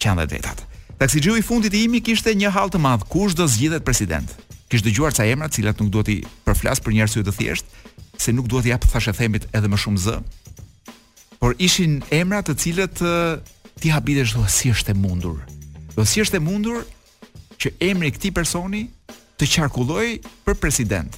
[0.01, 0.65] Që janë vetat.
[0.97, 4.31] Taksixhiu i fundit i imi kishte një hall të madh, kush do zgjidhet president?
[4.73, 7.91] Kishë dëgjuar ca emra të cilat nuk duhet i përflas për një arsye të thjeshtë,
[8.17, 10.15] se nuk duhet i jap thashe themit edhe më shumë zë.
[11.37, 13.01] Por ishin emra të cilët
[13.81, 15.37] ti habitesh thua si është e mundur.
[15.93, 16.81] Do si është e mundur
[17.61, 18.85] që emri i këtij personi
[19.37, 20.07] të qarkulloj
[20.47, 21.13] për president.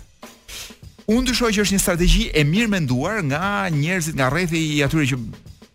[1.07, 5.07] Unë dyshoj që është një strategji e mirë menduar nga njerëzit nga rrethi i atyre
[5.07, 5.21] që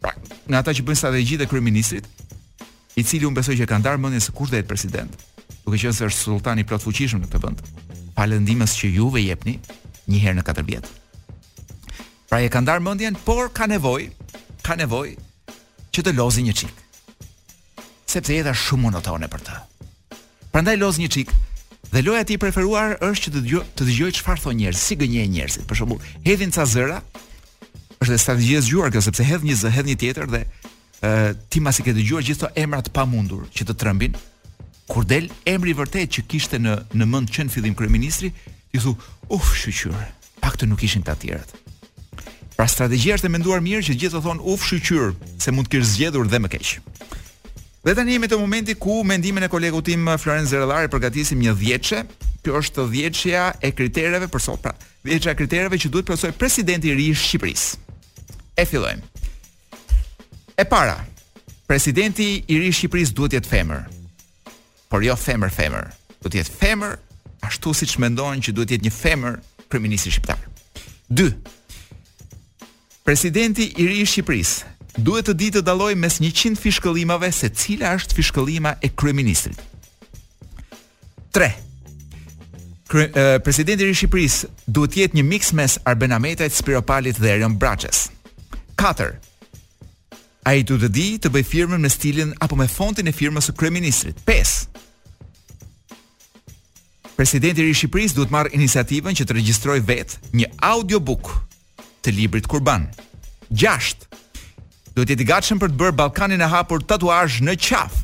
[0.04, 0.12] pra,
[0.48, 2.04] nga ata që bëjnë strategji dhe kryeministrit,
[3.00, 5.22] i cili unë besoj që kanë darë mendjen se kush do jetë president
[5.64, 7.61] duke qenë se është sultan i plot fuqishëm në këtë vend.
[8.16, 9.57] Falëndimës që juve jepni
[10.11, 10.88] një herë në katër vjet.
[12.29, 14.11] Pra e ka ndar mendjen, por ka nevojë,
[14.64, 15.14] ka nevojë
[15.94, 16.81] që të lozi një çik.
[18.09, 19.61] Sepse jeta është shumë monotone për të.
[20.53, 21.31] Prandaj loz një çik.
[21.92, 25.33] Dhe loja ti preferuar është që të dëgjoj të dëgjoj çfarë thonë njerëzit, si gënjejnë
[25.35, 25.64] njerëzit.
[25.68, 27.01] Për shembull, hedhin ca zëra.
[28.03, 31.37] Është strategji e zgjuar kjo sepse hedh një zë, hedh një tjetër dhe ë uh,
[31.53, 34.16] ti masi ke dëgjuar gjithë gjithëto emrat pamundur që të trembin,
[34.92, 38.28] kur del emri i vërtet që kishte në në mend qen fillim kryeministri,
[38.76, 38.92] i thu,
[39.33, 39.94] uf, shqyr.
[40.52, 41.48] të nuk ishin ta tjerat.
[42.57, 45.72] Pra strategjia është e menduar mirë që gjithë të thonë uf, shqyr, se mund të
[45.81, 46.68] kish zgjedhur dhe më keq.
[47.88, 52.02] Dhe tani jemi te momenti ku mendimin e kolegut tim Florenz Zerdhari përgatisim një dhjetëshe.
[52.42, 54.61] Kjo është dhjetësha e kritereve për sot.
[54.62, 54.72] Pra,
[55.07, 57.98] dhjetësha e kritereve që duhet plotësoj presidenti i ri i Shqipërisë.
[58.61, 59.26] E fillojmë.
[60.62, 60.98] E para,
[61.70, 63.90] presidenti i ri i Shqipërisë duhet të jetë femër
[64.92, 65.88] por jo femër femër.
[66.20, 66.98] Do të jetë femër
[67.48, 69.38] ashtu siç mendojnë që duhet të jetë një femër
[69.72, 70.42] kryeminist shqiptar.
[71.16, 71.31] 2.
[73.07, 77.94] Presidenti i ri i Shqipërisë duhet të di të dalloj mes 100 fishkëllimave se cila
[77.96, 79.57] është fishkëllima e kryeministrit.
[81.33, 81.50] 3.
[83.40, 88.11] Presidenti i Shqipërisë duhet të jetë një miks mes Arben Spiro Spiropalit dhe Erion Braçës.
[88.76, 89.12] 4.
[90.50, 93.57] Ai duhet të di të bëj firmën me stilin apo me fontin e firmës së
[93.57, 94.20] kryeministrit.
[94.28, 94.71] 5
[97.22, 101.28] presidenti i Shqipërisë duhet marr iniciativën që të regjistroj vetë një audiobook
[102.02, 102.88] të librit Kurban.
[103.46, 104.08] 6.
[104.96, 108.00] Duhet jeti gatshëm për të bërë Ballkanin e hapur tatuazh në qafë.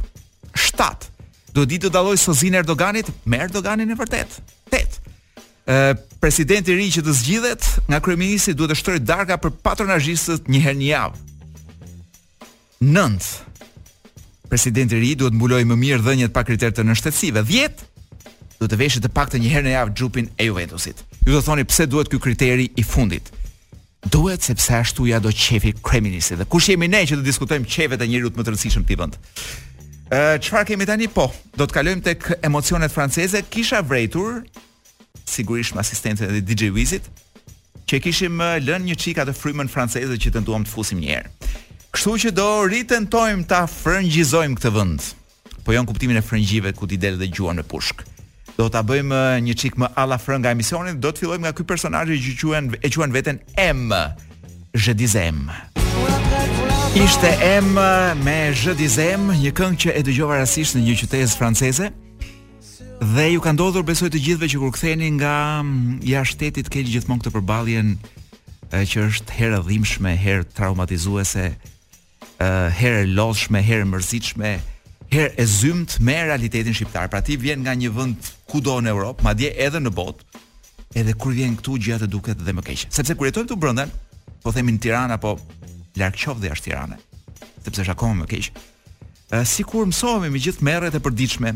[0.68, 1.08] 7.
[1.50, 4.38] Duhet ditë të dalloj sozinë Erdoganit me Erdoganin e vërtet.
[4.70, 5.02] 8.
[5.68, 5.90] Uh,
[6.22, 10.62] presidenti i ri që të zgjidhet nga kryeministri duhet të shtrojë darka për patronazhistët një
[10.68, 11.26] herë në javë.
[12.86, 13.34] 9.
[14.52, 17.42] Presidenti i ri duhet mbulojë më mirë dhënjet pa kriter të nënshtetësive.
[17.50, 17.88] 10
[18.58, 21.02] do të veshë të pak të njëherë në javë gjupin e Juventusit.
[21.26, 23.28] Ju do thoni pse duhet ky kriteri i fundit.
[24.10, 28.02] Duhet sepse ashtu ja do qefi kreminisi dhe kush jemi ne që të diskutojmë qefet
[28.02, 29.18] e njërut më të rëndësishëm të bënd.
[30.10, 31.06] Qëfar kemi tani?
[31.12, 34.40] Po, do të kalojmë tek emocionet franceze, kisha vrejtur,
[35.28, 37.10] sigurisht më asistentën e DJ Wizit,
[37.90, 41.28] që kishim lënë një qika të frymën franceze që të nduam të fusim njerë.
[41.92, 45.10] Kështu që do rritentojmë ta frëngjizojmë këtë vënd,
[45.66, 48.06] po jo kuptimin e frëngjive ku ti del dhe gjuan me pushkë
[48.58, 52.10] do ta bëjmë një çik më alla nga emisionin, do të fillojmë nga ky personazh
[52.10, 53.94] që quhen e quhen veten M.
[54.74, 55.46] Zhdizem.
[56.98, 57.30] Ishte
[57.62, 57.74] M
[58.24, 61.90] me Zhdizem, një këngë që e dëgjova rastisht në një qytet franceze.
[63.14, 65.62] Dhe ju ka ndodhur besoj të gjithëve që kur ktheheni nga
[66.10, 67.92] jashtë shtetit keni gjithmonë këtë përballjen
[68.74, 71.46] që është herë dhimbshme, herë traumatizuese,
[72.80, 74.56] herë lodhshme, herë mërzitshme,
[75.12, 77.08] herë e zymt me realitetin shqiptar.
[77.10, 80.42] Pra ti vjen nga një vend kudo në Europë, madje edhe në botë,
[80.98, 82.86] edhe kur vjen këtu gjërat e duket dhe më keq.
[82.92, 83.88] Sepse kur jetojmë këtu brenda,
[84.44, 85.36] po themin Tiranë apo
[85.98, 87.00] larg qoftë dhe jashtë Tiranë,
[87.64, 88.50] sepse është akoma më keq.
[89.48, 91.50] sikur mësohemi me gjithë merret e përditshme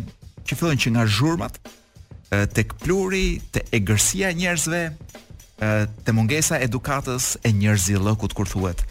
[0.47, 1.55] që fillojnë që nga zhurmat
[2.55, 4.83] tek pluri, te egërësia e njerëzve,
[6.05, 8.85] te mungesa edukatës e njerëzillëkut kur thuhet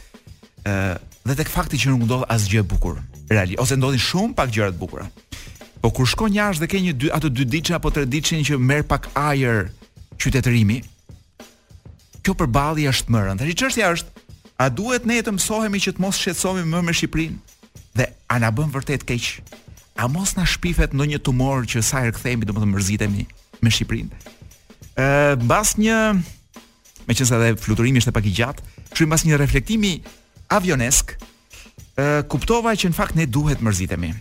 [1.26, 3.02] dhe tek fakti që nuk ndodh asgjë e bukur.
[3.32, 5.08] Reali, ose ndodhin shumë pak gjëra të bukura.
[5.82, 8.58] Po kur shkon jashtë dhe ke një dy, ato dy ditësh apo tre ditësh që
[8.62, 9.70] merr pak ajër
[10.22, 10.80] qytetërimi,
[12.26, 13.46] kjo përballje është më rëndë.
[13.48, 14.26] Tash çështja është,
[14.62, 17.40] a duhet ne të mësohemi që të mos shqetësohemi më me Shqipërinë?
[17.98, 19.40] Dhe a na bën vërtet keq?
[20.02, 23.26] A mos na shpifet ndonjë tumor që sa herë kthehemi do të mërzitemi
[23.62, 24.22] me Shqipërinë?
[24.98, 25.98] Ëh, mbas një
[27.10, 28.62] Meqenëse edhe fluturimi ishte pak i gjatë,
[28.94, 29.96] kryem pas një reflektimi
[30.52, 31.14] avionesk,
[31.96, 34.12] ë kuptova që në fakt ne duhet të mërzitemi.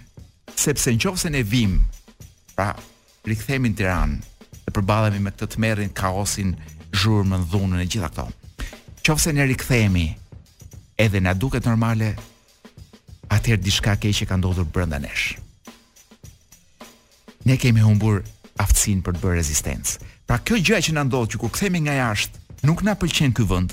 [0.58, 1.76] Sepse nëse ne vim,
[2.54, 2.74] pra,
[3.26, 4.18] rikthehemi në Tiranë
[4.64, 6.54] dhe përballemi me këtë tmerrin, kaosin,
[6.94, 8.28] zhurmën, dhunën e gjitha këto.
[9.08, 10.06] Nëse ne rikthehemi,
[11.02, 12.12] edhe na duket normale,
[13.34, 15.34] atëherë diçka keqe ka ndodhur brenda nesh.
[17.48, 18.22] Ne kemi humbur
[18.60, 19.98] aftësinë për të bërë rezistencë.
[20.30, 22.38] Pra kjo gjë që na ndodh që kur kthehemi nga jashtë,
[22.68, 23.72] nuk na pëlqen ky vend,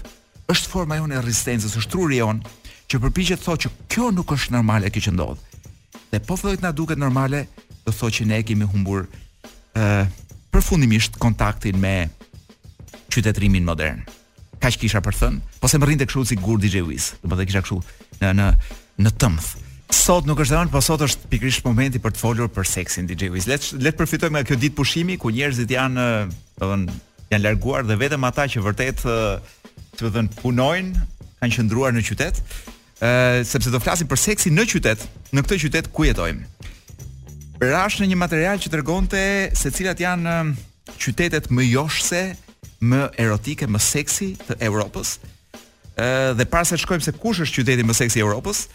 [0.52, 2.52] është forma jonë e rezistencës, është truri jonë
[2.88, 5.40] që përpiqet thotë që kjo nuk është normale kjo që ndodh.
[6.14, 7.46] Dhe po thotë na duket normale,
[7.86, 9.06] do thotë që ne e kemi humbur
[9.76, 10.14] ë uh,
[10.56, 11.96] përfundimisht kontaktin me
[13.14, 14.06] qytetërimin modern.
[14.58, 17.34] Kaq kisha për thënë, po se më rrinte kështu si Gur DJ Wiz, do të
[17.36, 17.82] thotë kisha kështu
[18.24, 18.48] në në
[19.04, 19.50] në tëmth.
[19.94, 23.30] Sot nuk është rënë, po sot është pikrisht momenti për të folur për seksin DJ
[23.36, 23.46] Wiz.
[23.52, 26.08] Le le të përfitojmë nga kjo ditë pushimi ku njerëzit janë,
[26.62, 26.96] do të thonë,
[27.32, 29.54] janë larguar dhe vetëm ata që vërtet uh,
[30.02, 31.06] do të thënë punojnë,
[31.42, 32.42] kanë qëndruar në qytet,
[33.02, 33.12] ë
[33.48, 36.48] sepse do flasim për seksin në qytet, në këtë qytet ku jetojmë.
[37.72, 39.22] Rash në një material që tregonte
[39.58, 40.36] se cilat janë
[41.02, 42.24] qytetet më joshse,
[42.82, 45.16] më erotike, më seksi të Evropës,
[45.98, 48.66] ë dhe para se të shkojmë se kush është qyteti më seksi i Evropës,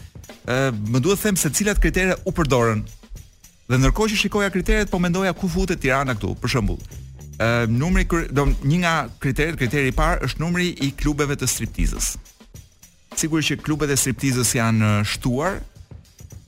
[0.43, 2.83] ë më duhet të them se cilat kritere u përdorën.
[3.71, 6.81] Dhe ndërkohë që shikoja kriteret, po mendoja ku futet Tirana këtu, për shembull.
[7.37, 12.11] Ehm, numri do një nga kriteret, kriteri i parë është numri i klubeve të striptizës.
[13.17, 15.57] Sigurisht që klubet e striptizës janë eh, shtuar.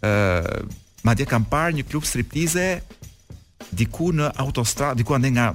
[0.06, 0.70] ë ehm,
[1.06, 2.68] madje kam parë një klub striptize
[3.72, 5.52] diku në autostradë, diku ande nga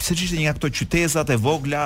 [0.00, 1.82] pse ishte një nga këto qytezat e vogla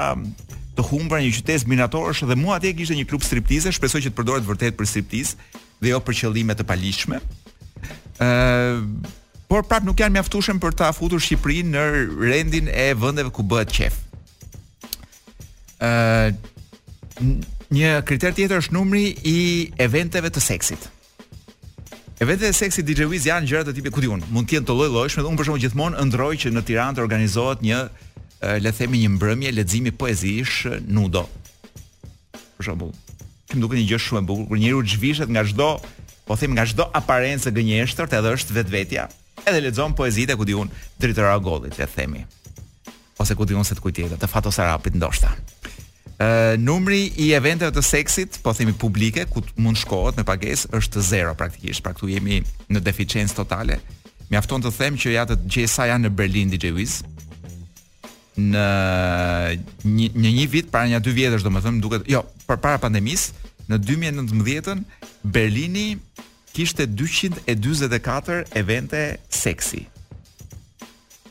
[0.76, 4.18] të humbra, një qytet minatorësh dhe mua atje kishte një klub striptize, shpresoj që të
[4.18, 5.36] përdoret vërtet për striptiz
[5.82, 7.22] dhe jo për qëllime të paligjshme.
[7.22, 9.14] ë ehm, uh,
[9.48, 11.82] por prap nuk janë mjaftuar për ta futur Shqipërinë në
[12.20, 13.94] rendin e vendeve ku bëhet qef.
[15.80, 16.34] ë uh,
[17.66, 20.84] Një kriter tjetër është numri i eventeve të seksit.
[22.22, 24.76] Eventeve të seksit DJ Wiz janë gjëra të tipit, ku diun, mund të jenë të
[24.76, 27.80] lloj-llojshme, por unë për shembull gjithmonë ndroj që në Tiranë të organizohet një,
[28.60, 31.24] le të themi, një mbrëmje leximi poezish nudo.
[32.60, 32.94] Për shembull,
[33.50, 35.70] kim duket një gjë shumë e bukur, kur njeriu zhvishet nga çdo,
[36.28, 39.08] po them nga çdo aparencë gënjeshtër, edhe është vetvetja,
[39.44, 40.70] edhe lexon poezitë ku diun
[41.00, 42.22] dritëra gollit e themi.
[43.20, 44.50] Ose ku diun se të kujtë të fato
[44.94, 45.34] ndoshta.
[46.18, 50.70] Ë uh, numri i eventeve të seksit, po themi publike, ku mund shkohet me pagesë
[50.72, 53.78] është zero praktikisht, pra këtu jemi në deficiencë totale.
[54.30, 57.02] Mjafton të them që ja të gjesa janë në Berlin DJ Wiz
[58.36, 64.82] në një një vit para një dy vjetësh domethënë duket jo para pandemisë në 2019
[65.36, 65.94] Berlini
[66.56, 69.82] kishte 244 evente seksi.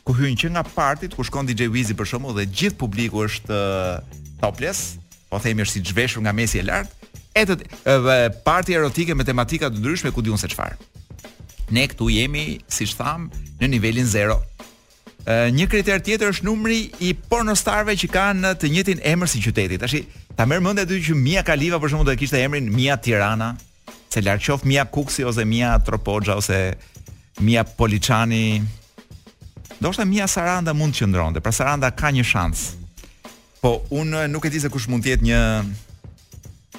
[0.06, 3.58] Ku hyn që nga partit ku shkon DJ Wizi për shkakun dhe gjithë publiku është
[4.38, 4.84] topless,
[5.26, 6.92] po themi është si zhveshur nga mesi e lart,
[7.34, 7.56] edhe
[7.96, 10.78] edhe parti erotike me tematika të ndryshme ku diun se çfarë.
[11.74, 13.26] Ne këtu jemi, siç tham,
[13.58, 14.38] në nivelin 0.
[15.26, 19.40] Uh, një kriter tjetër është numri i pornostarve që kanë në të njëjtin emër si
[19.42, 19.80] qyteti.
[19.82, 20.04] Tashi,
[20.38, 23.56] ta merr mend edhe që Mia Kaliva për shembull do të kishte emrin Mia Tirana,
[24.16, 26.74] se larqof Mia Kuksi ose Mia Tropoxha ose
[27.40, 28.62] Mia Poliçani.
[29.80, 32.62] Do shta Mia Saranda mund të qëndronte, pra Saranda ka një shans.
[33.60, 35.40] Po unë eh, nuk e di se kush mund të jetë një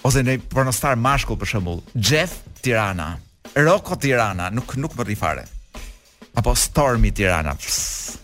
[0.08, 3.12] ose një pornostar mashkull për shembull, Jeff Tirana,
[3.54, 5.46] Rocco Tirana, nuk nuk më rifare.
[6.38, 7.54] Apo Stormi Tirana.
[7.58, 8.18] Pss.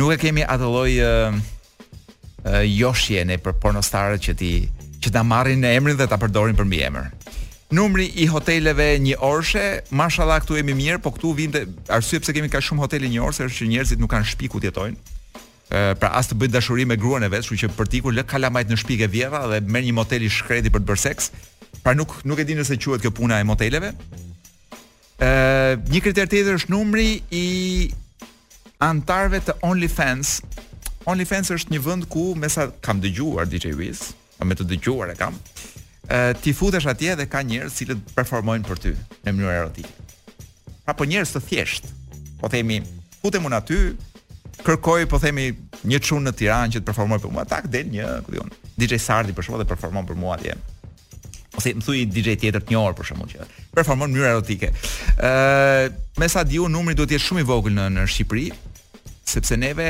[0.00, 1.34] Nuk e kemi atë lloj uh,
[2.64, 4.52] joshje ne për pornostarët që ti
[5.04, 7.10] që ta marrin në emrin dhe ta përdorin për mbiemër.
[7.10, 7.28] emër
[7.72, 9.64] numri i hoteleve një orëshe,
[9.96, 13.46] mashallah këtu jemi mirë, po këtu vinte arsye pse kemi ka shumë hotele një orëshe
[13.48, 15.16] është që njerëzit nuk kanë shtëpi ku jetojnë.
[15.72, 18.16] Ë pra as të bëjnë dashuri me gruan e vet, kështu që për të ikur
[18.18, 21.30] lë kalamajt në shtëpi ke dhe merr një motel i shkreti për të bërë seks.
[21.82, 23.92] Pra nuk nuk e di nëse quhet kjo puna e moteleve.
[25.22, 25.32] Ë
[25.88, 27.08] një kriter tjetër është numri
[27.44, 27.88] i
[28.84, 30.36] antarëve të OnlyFans.
[31.08, 35.16] OnlyFans është një vend ku mesa kam dëgjuar DJ Wiz, a me të dëgjuar e
[35.18, 35.34] kam.
[35.40, 35.51] Ë
[36.40, 38.92] ti futesh atje dhe ka njerëz cilët performojnë për ty
[39.26, 39.92] në mënyrë erotike.
[40.84, 41.88] Pra po njerëz të thjesht.
[42.40, 42.80] Po themi,
[43.22, 43.78] futem unë aty,
[44.66, 45.50] kërkoj po themi
[45.86, 48.50] një çun në Tiranë që të performoj për mua, tak del një, ku diun.
[48.78, 50.56] DJ Sardi për shkak të performon për mua atje.
[51.52, 54.72] Ose po më thuj DJ tjetër të njohur për shkakun që performon në mënyrë erotike.
[55.22, 58.48] Ë, me sa diu numri duhet të jetë shumë i vogël në në Shqipëri,
[59.28, 59.86] sepse neve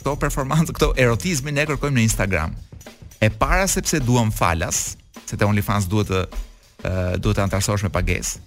[0.00, 2.52] këto performancë, këto erotizmi ne kërkojmë në Instagram.
[3.22, 4.90] E para sepse duam falas,
[5.26, 8.40] se te OnlyFans duhet të uh, duhet të antarësosh me pagesë.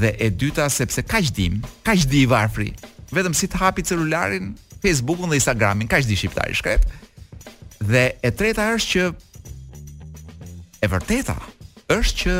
[0.00, 2.70] Dhe e dyta sepse kaq dim, kaq di i varfri.
[3.12, 4.52] Vetëm si të hapi celularin,
[4.82, 6.86] Facebookun dhe Instagramin, kaq di shqiptari shkret.
[7.82, 9.10] Dhe e treta është që
[10.86, 11.36] e vërteta
[11.94, 12.36] është që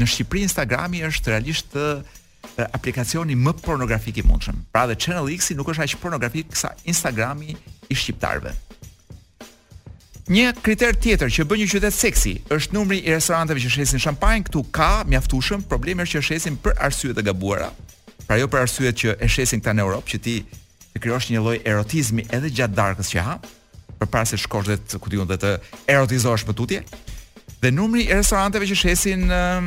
[0.00, 4.62] në Shqipëri Instagrami është realisht të aplikacioni më pornografik i mundshëm.
[4.72, 7.52] Pra dhe Channel X-i nuk është aq pornografik sa Instagrami
[7.90, 8.54] i shqiptarëve.
[10.30, 14.44] Një kriter tjetër që bën një qytet seksi është numri i restoranteve që shesin shampanjë,
[14.46, 17.72] këtu ka mjaftueshëm probleme që shesin për arsye të gabuara.
[18.28, 20.36] Pra jo për arsye që e shesin këta në Europë që ti
[20.92, 23.34] të krijosh një lloj erotizmi edhe gjatë darkës që ha,
[23.98, 25.56] përpara se shkosh dhe të kujton dhe të
[25.96, 26.84] erotizosh me tutje.
[27.58, 29.66] Dhe numri i restoranteve që shesin uh,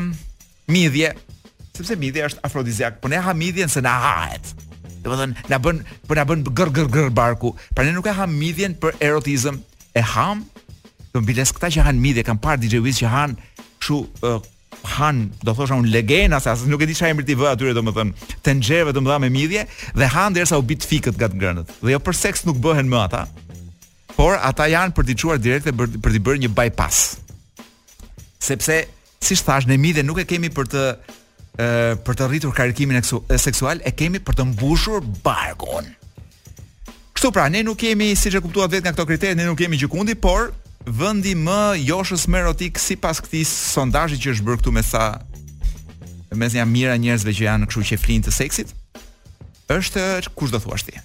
[0.71, 1.11] midhje,
[1.75, 4.55] sepse midhja është afrodiziak, po ne ha midhjen se na hahet.
[5.03, 7.51] Domethënë, na bën, po na bën gër gër gër barku.
[7.75, 9.57] Pra ne nuk e ha midhjen për erotizëm,
[9.93, 10.41] e ham
[11.13, 13.35] të mbiles këta që han midhe kanë parë DJ Wiz që han
[13.83, 14.39] kështu uh,
[14.97, 17.75] han do thosha un legenda se as nuk e di çfarë emri ti vë atyre
[17.77, 18.11] domethën
[18.43, 19.63] tenxheve domethën me midhje
[19.95, 23.03] dhe han derisa u bit fikët gat ngrënët dhe jo për seks nuk bëhen më
[23.05, 23.23] ata
[24.17, 27.19] por ata janë për t'i çuar direkte për, për bërë një bypass
[28.43, 28.81] sepse
[29.23, 30.85] siç thash ne midhe nuk e kemi për të
[32.03, 35.85] për të rritur karikimin e seksual e kemi për të mbushur barkun
[37.23, 39.77] Kështu pra, ne nuk kemi, siç e kuptuat vetë nga këto kritere, ne nuk kemi
[39.79, 40.49] gjikundi, por
[40.83, 45.03] vendi më joshës më erotik sipas këtij sondazhi që është bërë këtu me sa
[46.35, 48.73] me janë mira njerëzve që janë kështu që flin të seksit
[49.71, 50.03] është
[50.35, 50.97] kush do thuash ti?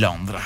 [0.00, 0.40] Londra.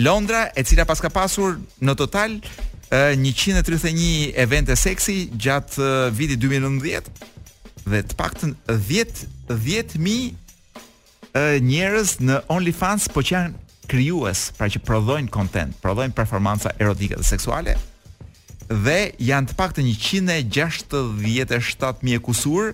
[0.00, 2.40] Londra, e cila pas ka pasur në total
[2.88, 7.12] 131 evente seksi gjatë vitit 2019
[7.92, 10.40] dhe të paktën 10 10000
[11.60, 13.54] njerëz në OnlyFans po që janë
[13.90, 17.76] krijues, pra që prodhojnë content, prodhojnë performanca erotike dhe seksuale
[18.72, 22.70] dhe janë të paktën 167 mijë kusur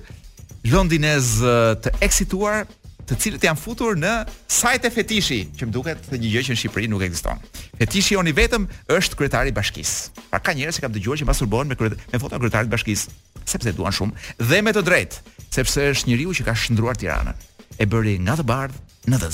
[0.71, 1.39] londinez
[1.83, 2.67] të eksituar
[3.09, 4.13] të cilët janë futur në
[4.53, 7.39] sajt e fetishi, që më duket se një gjë që në Shqipëri nuk ekziston.
[7.81, 10.27] Fetishi oni vetëm është kryetari i bashkisë.
[10.29, 13.09] Pra ka njerëz që kanë dëgjuar që masturbohen me kryet me foton kryetarit të bashkisë,
[13.49, 14.13] sepse duan shumë
[14.51, 15.17] dhe me të drejtë,
[15.57, 17.33] sepse është njeriu që ka shndruar Tiranën
[17.79, 19.29] e bëri nga të bardhë në të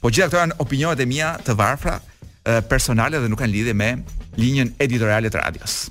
[0.00, 1.96] Po gjitha këto janë opinionet e mija të varfra
[2.70, 3.88] personale dhe nuk kanë lidhje me
[4.38, 5.90] linjen të radios.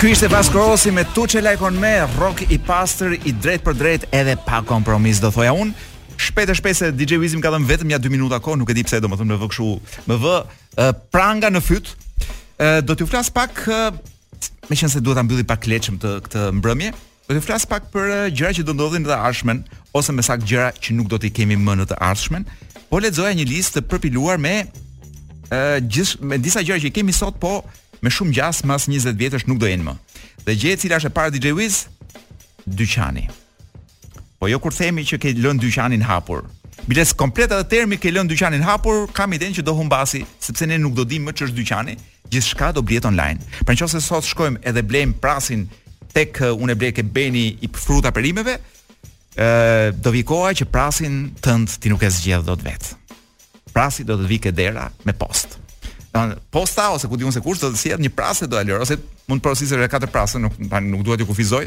[0.00, 3.74] Ky ishte pas krosi me tu që lajkon me, rock i pastor i drejt për
[3.74, 5.72] drejt edhe pa kompromis, do thoja unë.
[6.20, 8.70] Shpetë e shpetë se DJ Wizim ka dhe më vetëm ja 2 minuta ko, nuk
[8.70, 9.70] e di pse do më thëmë kshu,
[10.10, 11.96] më vë uh, pranga në fytë.
[12.56, 16.12] Uh, do t'ju flasë pak, uh, me qënë se duhet ta mbylli pak leqëm të
[16.28, 16.92] këtë mbrëmje,
[17.26, 19.62] Do të flas pak për eh, gjëra që do ndodhin në të ardhmen
[19.98, 22.44] ose më saktë gjëra që nuk do të kemi më në të ardhmen.
[22.86, 24.52] Po lexoja një listë të përpiluar me
[25.50, 27.64] ë eh, gjith me disa gjëra që kemi sot, po
[28.04, 29.94] me shumë gjas mas 20 vjetësh nuk do jenë më.
[30.46, 31.80] Dhe gjë e cila është e para DJ Wiz,
[32.64, 33.24] dyqani.
[34.38, 36.44] Po jo kur themi që ke lënë dyqanin hapur.
[36.86, 40.78] Biles komplet edhe termi ke lënë dyqanin hapur, kam idenë që do humbasi, sepse ne
[40.78, 41.96] nuk do dimë më ç'është dyqani,
[42.30, 43.42] gjithçka do blihet online.
[43.66, 45.66] Pra nëse sot shkojmë edhe blejmë prasin
[46.16, 50.54] tek eh, unë e blek e beni i fruta perimeve, ë eh, do vi koha
[50.56, 52.94] që prasin tënd ti nuk e zgjedh dot vet.
[53.76, 55.58] Prasi do të vi ke dera me post.
[56.16, 58.96] Do posta ose ku diun se kush do të sjell një prasë do alor ose
[59.28, 61.66] mund të prosisë edhe katër prasë, nuk tani nuk dua të kufizoj,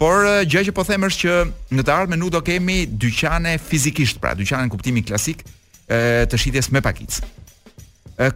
[0.00, 3.58] por eh, gjë që po them është që në të ardhmen nuk do kemi dyqane
[3.60, 5.44] fizikisht, pra dyqane në kuptimin klasik
[5.92, 7.28] ë të shitjes me pakicë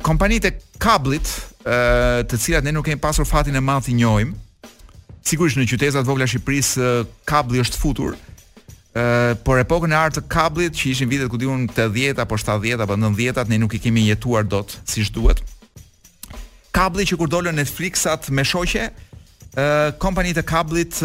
[0.03, 0.51] kompanitë
[0.83, 1.29] kablit,
[1.63, 1.77] ë,
[2.27, 4.33] të cilat ne nuk kemi pasur fatin e madh i njohim,
[5.27, 6.91] sigurisht në qytetat vogla të Shqipërisë
[7.29, 8.15] kabli është futur.
[8.97, 12.85] Ëh, por epokën e artë të kablit që ishin vitet ku diun 80 apo 70
[12.87, 15.43] apo 90, ne nuk i kemi jetuar dot siç duhet.
[16.77, 21.03] Kabli që kur dolën Netflixat me shoqe, ëh, kompanitë e kablit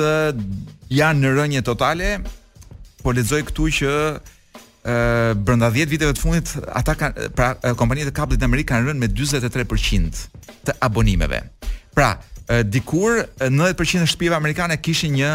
[0.91, 2.15] janë në rënje totale.
[3.01, 3.93] Po lexoj këtu që
[4.81, 4.97] ë
[5.45, 9.01] brenda 10 viteve të fundit ata kanë pra kompanitë e kablit në Amerikë kanë rënë
[9.01, 10.23] me 43%
[10.69, 11.39] të abonimeve.
[11.95, 12.13] Pra,
[12.49, 15.31] dikur 90% e shtëpive amerikane kishin një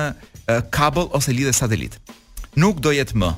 [0.71, 1.99] kabel ose lidhe satelit.
[2.57, 3.31] Nuk do jetë më.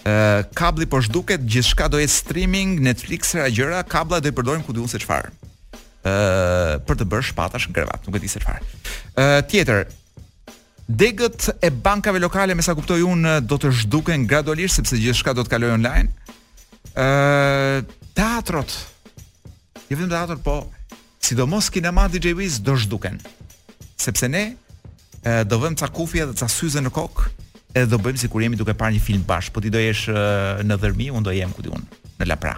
[0.00, 0.14] Ë
[0.56, 4.72] kabli po zhduket, gjithçka do jetë streaming, Netflix, era gjëra, kabla do i përdorim ku
[4.72, 5.28] duon se çfarë.
[6.00, 6.14] Ë
[6.88, 8.62] për të bërë shpatash në krevat, nuk e di se çfarë.
[9.16, 9.88] Ë tjetër
[10.90, 15.44] Degët e bankave lokale me sa kuptoj un do të zhduken gradualisht sepse gjithçka do
[15.46, 16.08] të kalojë online.
[16.98, 17.84] Ë
[18.16, 18.72] teatrot.
[19.86, 20.56] Jo vetëm teatrot, po
[21.30, 23.20] sidomos kinemati DJ Jewis do zhduken.
[24.02, 24.40] Sepse ne
[25.22, 27.26] e, do vëmë ca kufje dhe ca syze në kokë
[27.78, 30.14] edhe do bëjmë sikur jemi duke parë një film bash, po ti do jesh e,
[30.66, 31.84] në dhërmi, un do jem ku ti un,
[32.18, 32.56] në lapra.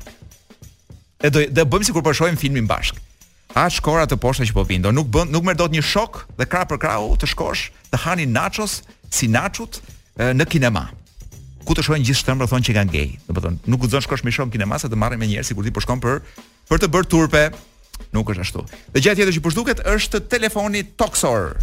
[1.20, 3.08] Edhe do do bëjmë sikur po shohim filmin bashkë,
[3.54, 6.14] A shkora të posta që po vin, do nuk bën, nuk merr dot një shok
[6.38, 8.78] dhe kra për krau të shkosh, të hani nachos
[9.12, 9.76] si nachut
[10.16, 10.86] në kinema.
[11.68, 13.10] Ku të shohin gjithë shtëm, do thonë që kanë gay.
[13.26, 15.52] Do po thonë, nuk guxon shkosh më shumë në kinema sa të marrim me njerëz
[15.52, 16.22] sikur ti po shkon për
[16.72, 17.42] për të bërë turpe,
[18.14, 18.62] Nuk është ashtu.
[18.92, 19.50] Dhe gjatë jetë që po
[19.96, 21.56] është telefoni toksor.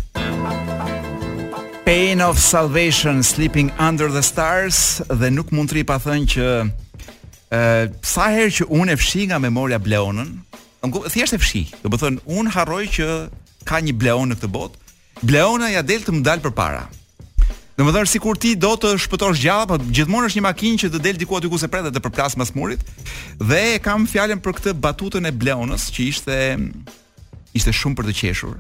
[1.86, 6.48] Pain of Salvation Sleeping Under the Stars dhe nuk mund të ri pa thënë që
[7.50, 7.62] ë
[8.06, 10.36] sa herë që unë e fshi nga memoria Bleonën,
[11.10, 11.64] thjesht e fshi.
[11.82, 13.10] Do të thonë unë harroj që
[13.66, 14.88] ka një Bleon në këtë botë.
[15.20, 16.86] Bleona ja del të më për përpara.
[17.80, 20.88] Në më si kur ti do të shpëtosh gjallë, po gjithmonë është një makinë që
[20.92, 22.82] të del diku aty ku se pretet të përplas mas murit,
[23.40, 26.36] dhe kam fjallën për këtë batutën e bleonës, që ishte,
[27.56, 28.58] ishte shumë për të qeshur,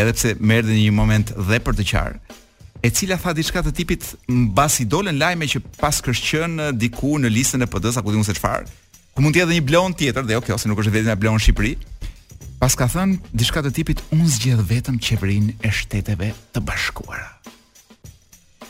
[0.00, 2.16] edhe pse në një moment dhe për të qarë,
[2.80, 7.60] e cila tha diçka të tipit mbasi dolën lajme që pas kërshqën diku në listën
[7.60, 8.64] e PD-s apo diun se çfarë,
[9.12, 11.44] ku mund të jetë një bleon tjetër dhe jo kjo se nuk është vetëm bleon
[11.44, 11.74] Shqipëri.
[12.56, 17.34] Pas ka thënë diçka të tipit unë zgjedh vetëm qeverinë e Shteteve të Bashkuara.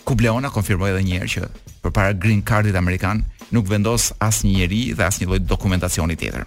[0.06, 1.46] Kubleona konfirmoi edhe një herë që
[1.82, 6.44] përpara green cardit amerikan nuk vendos asnjë njeri dhe asnjë lloj dokumentacioni tjetër.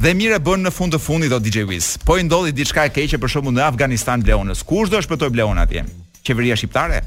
[0.00, 1.92] Dhe mirë e bën në fund të fundit do DJ Wiz.
[2.04, 4.62] Po i ndodhi diçka e keqe për shkakun në Afganistan Bleonës.
[4.68, 5.82] Kush do të shpëtoj Bleona atje?
[6.26, 7.02] Qeveria shqiptare?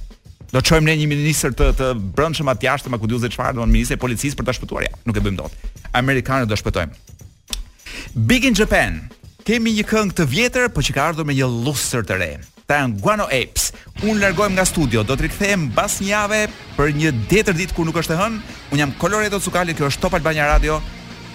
[0.53, 3.97] Do çojmë ne një ministër të të brendshëm aty jashtë, apo të çfarë, do ministri
[3.97, 4.85] i policisë për ta shpëtuar?
[4.87, 5.57] Ja, nuk e bëjmë dot.
[5.97, 6.93] Amerikanët do shpëtojmë.
[8.29, 9.01] Big in Japan.
[9.45, 12.31] Kemi një këngë të vjetër, por që ka ardhur me një lustër të re
[12.77, 13.71] janë Guano Apes.
[14.03, 16.41] Un largohem nga studio, do të rikëthejmë bas një jave
[16.77, 18.41] për një tjetër ditë kur nuk është e hënë.
[18.73, 20.79] Un jam Coloreto Cukali, kjo është Top Albania Radio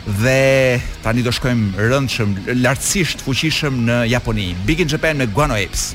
[0.05, 4.51] dhe tani do shkojmë rëndëshëm, lartësisht fuqishëm në Japoni.
[4.69, 5.91] Big in Japan me Guano Apes.